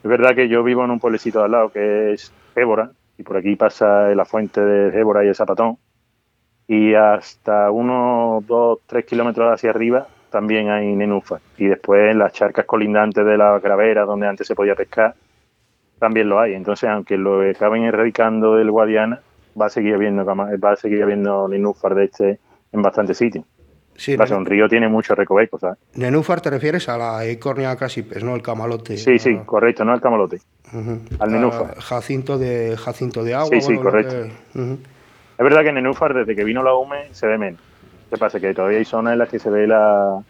[0.04, 3.24] Es verdad que yo vivo en un pueblecito de al lado que es Ébora, y
[3.24, 5.80] por aquí pasa la fuente de Ébora y el Zapatón,
[6.68, 11.40] y hasta unos 2, 3 kilómetros hacia arriba también hay nenúfar.
[11.58, 15.16] Y después en las charcas colindantes de la gravera, donde antes se podía pescar,
[16.00, 16.54] también lo hay.
[16.54, 19.22] Entonces, aunque lo acaben erradicando del Guadiana,
[19.60, 22.40] va a seguir habiendo, va a seguir habiendo nenúfar de este
[22.74, 23.46] en bastantes sitios.
[23.98, 25.78] Sí, Pasa, un río tiene muchos recovecos, ¿sabes?
[25.96, 28.36] Nenúfar te refieres a la Ecornia casipes, ¿no?
[28.36, 28.98] El camalote.
[28.98, 30.42] Sí, sí, correcto, no el camalote.
[30.74, 31.00] Uh -huh.
[31.20, 31.76] Al nenúfar.
[31.80, 33.50] Jacinto de, jacinto de agua.
[33.54, 34.16] Sí, sí, bueno, correcto.
[34.16, 34.60] Que...
[34.60, 34.78] Uh -huh.
[35.38, 37.60] Es verdad que en Nenúfar, desde que vino la UME, se ve menos.
[38.10, 38.40] ¿Qué pasa?
[38.40, 40.22] Que todavía hay zonas en las que se ve la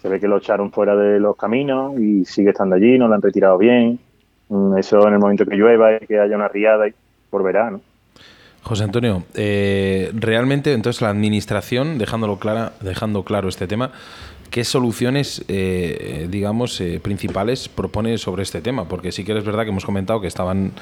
[0.00, 3.14] se ve que lo echaron fuera de los caminos y sigue estando allí, no lo
[3.14, 3.98] han retirado bien.
[4.48, 6.86] Mm, eso en el momento que llueva y que haya una riada
[7.28, 7.80] por verano.
[8.62, 13.90] José Antonio, eh, realmente entonces la administración, dejándolo clara, dejando claro este tema,
[14.50, 18.86] ¿qué soluciones, eh, digamos, eh, principales propone sobre este tema?
[18.86, 20.72] Porque sí que es verdad que hemos comentado que estaban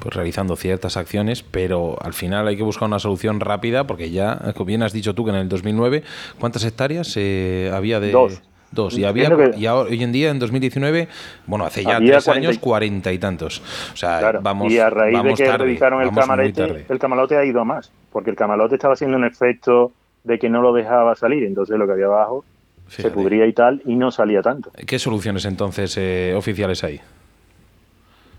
[0.00, 4.52] pues, realizando ciertas acciones, pero al final hay que buscar una solución rápida, porque ya,
[4.54, 6.02] como bien has dicho tú, que en el 2009,
[6.38, 8.10] ¿cuántas hectáreas eh, había de...?
[8.10, 8.42] Dos.
[8.72, 8.96] Dos.
[8.96, 11.08] Y, había, y ahora, hoy en día, en 2019,
[11.46, 12.32] bueno, hace ya tres 40...
[12.32, 13.60] años, cuarenta y tantos.
[13.92, 14.40] O sea, claro.
[14.42, 16.86] vamos Y a raíz vamos de que tarde, dedicaron el tarde.
[16.88, 19.90] el camalote ha ido más, porque el camalote estaba haciendo un efecto
[20.22, 22.44] de que no lo dejaba salir, entonces lo que había abajo
[22.90, 24.70] se pudría y tal, y no salía tanto.
[24.86, 27.00] ¿Qué soluciones entonces eh, oficiales hay?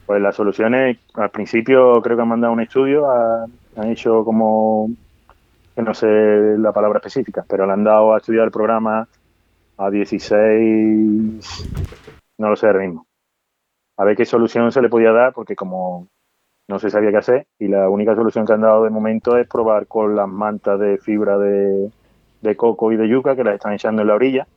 [0.06, 3.45] Pues las soluciones, al principio creo que han mandado un estudio, a-
[3.78, 4.89] han hecho como,
[5.76, 6.08] que no sé
[6.58, 9.08] la palabra específica, pero le han dado a estudiar el programa
[9.78, 11.70] a 16,
[12.38, 13.06] no lo sé ahora mismo.
[13.97, 16.08] A ver qué solución se le podía dar, porque como
[16.68, 19.47] no se sabía qué hacer, y la única solución que han dado de momento es
[19.47, 21.89] probar con las mantas de fibra de,
[22.42, 24.48] de coco y de yuca, que las están echando en la orilla,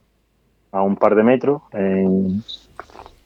[0.73, 2.43] a un par de metros, en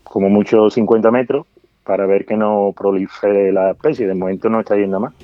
[0.02, 1.46] como mucho 50 metros,
[1.84, 4.06] para ver que no prolifere la especie.
[4.06, 5.14] De momento no está yendo más.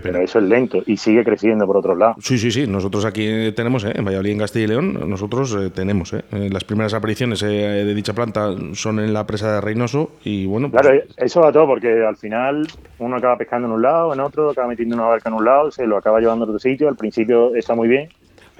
[0.00, 2.14] Pero eso es lento y sigue creciendo por otro lado.
[2.20, 2.66] Sí, sí, sí.
[2.66, 3.92] Nosotros aquí tenemos, ¿eh?
[3.94, 6.12] en Valladolid, en Castilla y León, nosotros eh, tenemos.
[6.12, 6.24] ¿eh?
[6.32, 10.46] Eh, Las primeras apariciones eh, de dicha planta son en la presa de Reynoso y
[10.46, 12.66] bueno, pues, Claro, eso va todo porque al final
[12.98, 15.70] uno acaba pescando en un lado, en otro, acaba metiendo una barca en un lado,
[15.70, 16.88] se lo acaba llevando a otro sitio.
[16.88, 18.08] Al principio está muy bien,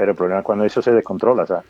[0.03, 1.63] pero el problema es cuando eso se descontrola, ¿sabes?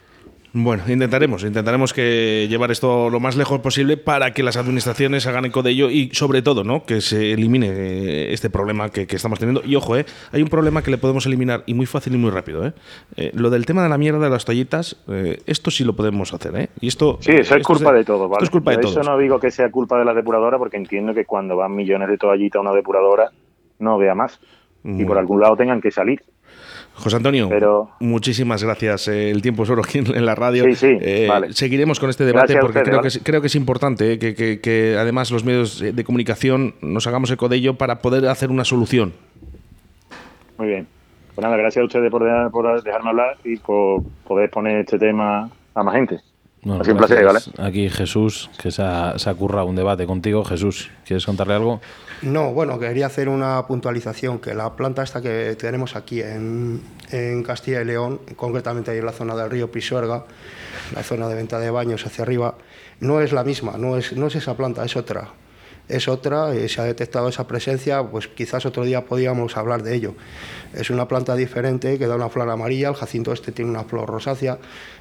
[0.55, 5.45] Bueno, intentaremos, intentaremos que llevar esto lo más lejos posible para que las administraciones hagan
[5.47, 6.85] eco de ello y sobre todo, ¿no?
[6.85, 9.63] Que se elimine eh, este problema que, que estamos teniendo.
[9.65, 10.05] Y ojo, ¿eh?
[10.31, 12.73] hay un problema que le podemos eliminar y muy fácil y muy rápido, ¿eh?
[13.17, 16.33] Eh, lo del tema de la mierda de las toallitas, eh, esto sí lo podemos
[16.35, 16.69] hacer, ¿eh?
[16.81, 18.35] Y esto Sí, eso es culpa de- de todos, ¿vale?
[18.35, 18.97] Esto es culpa de Por todos.
[18.99, 22.09] Eso no digo que sea culpa de la depuradora, porque entiendo que cuando van millones
[22.09, 23.31] de toallitas a una depuradora,
[23.79, 24.39] no vea más.
[24.85, 26.21] Y por algún lado tengan que salir.
[26.95, 29.09] José Antonio, Pero- muchísimas gracias.
[29.09, 30.65] eh, el tiempo es oro aquí en, la radio.
[30.65, 31.53] Sí, sí, Eh, vale.
[31.53, 33.03] Seguiremos con este debate Gracias porque ustedes, creo, ¿vale?
[33.11, 36.75] que, es, creo que es importante eh, que, que- que además los medios de comunicación
[36.81, 39.13] nos hagamos eco de ello para poder hacer una solución.
[40.59, 40.87] Muy bien.
[41.35, 44.99] Pues nada, gracias a ustedes por, dejar- por dejarme hablar y por poder poner este
[44.99, 46.21] tema a más gente.
[46.65, 47.27] Bueno, Ha sido un placer.
[47.59, 50.45] Aquí Jesús, que se ha, se ha currado un debate contigo.
[50.45, 51.81] Jesús, ¿quieres contarle algo?
[52.23, 57.43] No, bueno, quería hacer una puntualización, que la planta esta que tenemos aquí en, en
[57.43, 60.25] Castilla y León, concretamente ahí en la zona del río Pisuerga,
[60.95, 62.55] la zona de venta de baños hacia arriba,
[63.01, 65.31] no es la misma, no es, no es esa planta, es otra.
[65.89, 69.95] Es otra, eh, se ha detectado esa presencia, pues quizás otro día podíamos hablar de
[69.95, 70.15] ello.
[70.75, 74.09] Es una planta diferente que da una flor amarilla, el jacinto este tiene una flor
[74.09, 74.59] rosácea.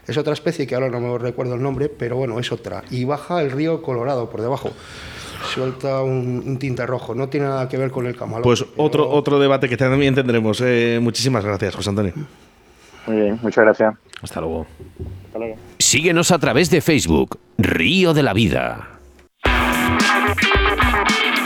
[0.08, 2.84] Es otra especie que ahora no me recuerdo el nombre, pero bueno, es otra.
[2.90, 4.72] Y baja el río Colorado por debajo
[5.54, 7.16] suelta un, un tinte rojo.
[7.16, 8.44] No tiene nada que ver con el camalón.
[8.44, 10.62] Pues pero- otro, otro debate que también tendremos.
[10.64, 12.14] Eh, muchísimas gracias, José Antonio.
[13.08, 13.96] Muy bien, muchas gracias.
[14.22, 14.68] Hasta luego.
[15.28, 15.56] Hasta luego.
[15.80, 18.88] Síguenos a través de Facebook, Río de la Vida.
[21.12, 21.41] Te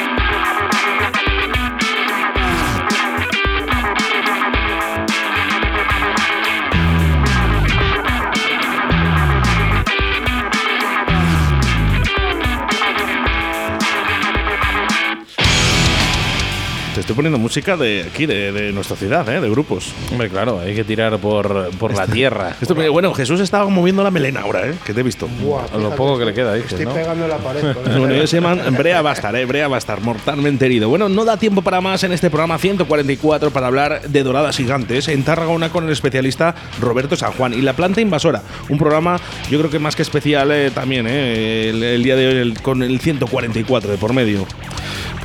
[17.06, 19.40] estoy poniendo música de aquí, de, de nuestra ciudad, ¿eh?
[19.40, 19.94] de grupos.
[20.12, 22.56] Hombre, claro, hay que tirar por, por la tierra.
[22.60, 24.74] Esto, bueno, Jesús estaba moviendo la melena ahora, ¿eh?
[24.84, 25.28] que te he visto.
[25.42, 26.94] Buah, Lo poco que le queda, dices, Estoy ¿no?
[26.96, 27.62] pegando la pared.
[27.76, 29.46] con Bueno, ellos se llaman Brea Bastar, ¿eh?
[29.46, 30.90] Brea Bastar, mortalmente herido.
[30.90, 35.08] Bueno, no da tiempo para más en este programa 144 para hablar de doradas gigantes
[35.08, 38.42] en Tarragona con el especialista Roberto San Juan y la planta invasora.
[38.70, 39.20] Un programa,
[39.52, 41.70] yo creo que más que especial eh, también, ¿eh?
[41.70, 44.48] el, el día de hoy el- con el 144 de por medio.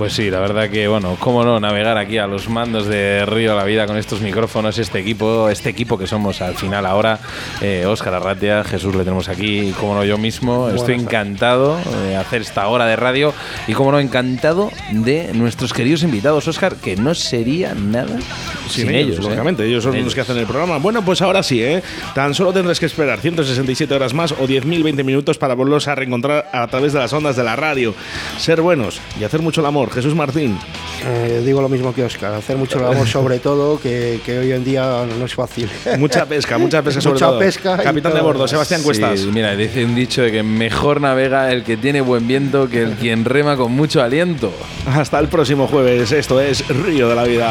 [0.01, 3.55] Pues sí, la verdad que, bueno, cómo no navegar aquí a los mandos de Río
[3.55, 7.19] la Vida con estos micrófonos, este equipo, este equipo que somos al final ahora.
[7.61, 10.71] Eh, Óscar Arratia, Jesús le tenemos aquí, y cómo no yo mismo.
[10.71, 13.35] Estoy encantado de hacer esta hora de radio
[13.69, 18.17] y, cómo no, encantado de nuestros queridos invitados, Óscar, que no sería nada
[18.71, 19.19] sin, ellos.
[19.19, 19.23] ¿eh?
[19.23, 20.79] lógicamente, ellos son los que hacen el programa.
[20.79, 21.83] Bueno, pues ahora sí, ¿eh?
[22.15, 26.49] Tan solo tendrás que esperar 167 horas más o 10.020 minutos para volverlos a reencontrar
[26.53, 27.95] a través de las ondas de la radio.
[28.39, 29.91] Ser buenos y hacer mucho el amor.
[29.93, 30.59] Jesús Martín.
[31.07, 34.65] Eh, digo lo mismo que Oscar, hacer mucho labor sobre todo, que, que hoy en
[34.65, 35.69] día no es fácil.
[35.99, 37.39] Mucha pesca, mucha pesca sobre Mucha todo.
[37.39, 39.21] pesca Capitán de bordo, Sebastián Cuestas.
[39.21, 42.83] Sí, mira, dice un dicho de que mejor navega el que tiene buen viento que
[42.83, 44.53] el quien rema con mucho aliento.
[44.87, 46.13] Hasta el próximo jueves.
[46.13, 47.51] Esto es Río de la Vida.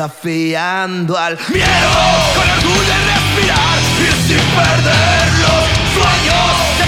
[0.00, 1.90] Desafiando al miedo.
[2.34, 3.78] Con orgullo en respirar.
[4.00, 6.79] Y sin perder los sueños.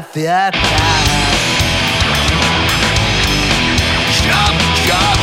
[0.00, 0.62] Hacia atrás
[4.24, 5.20] Jump, jump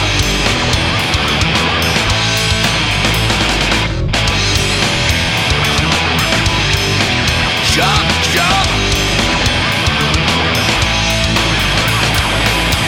[7.73, 8.69] Jump, jump.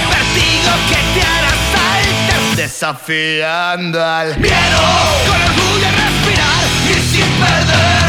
[0.09, 0.99] Vertigo que
[2.55, 4.55] desafiando al miedo
[5.27, 8.08] con orgullo a respirar y sin perder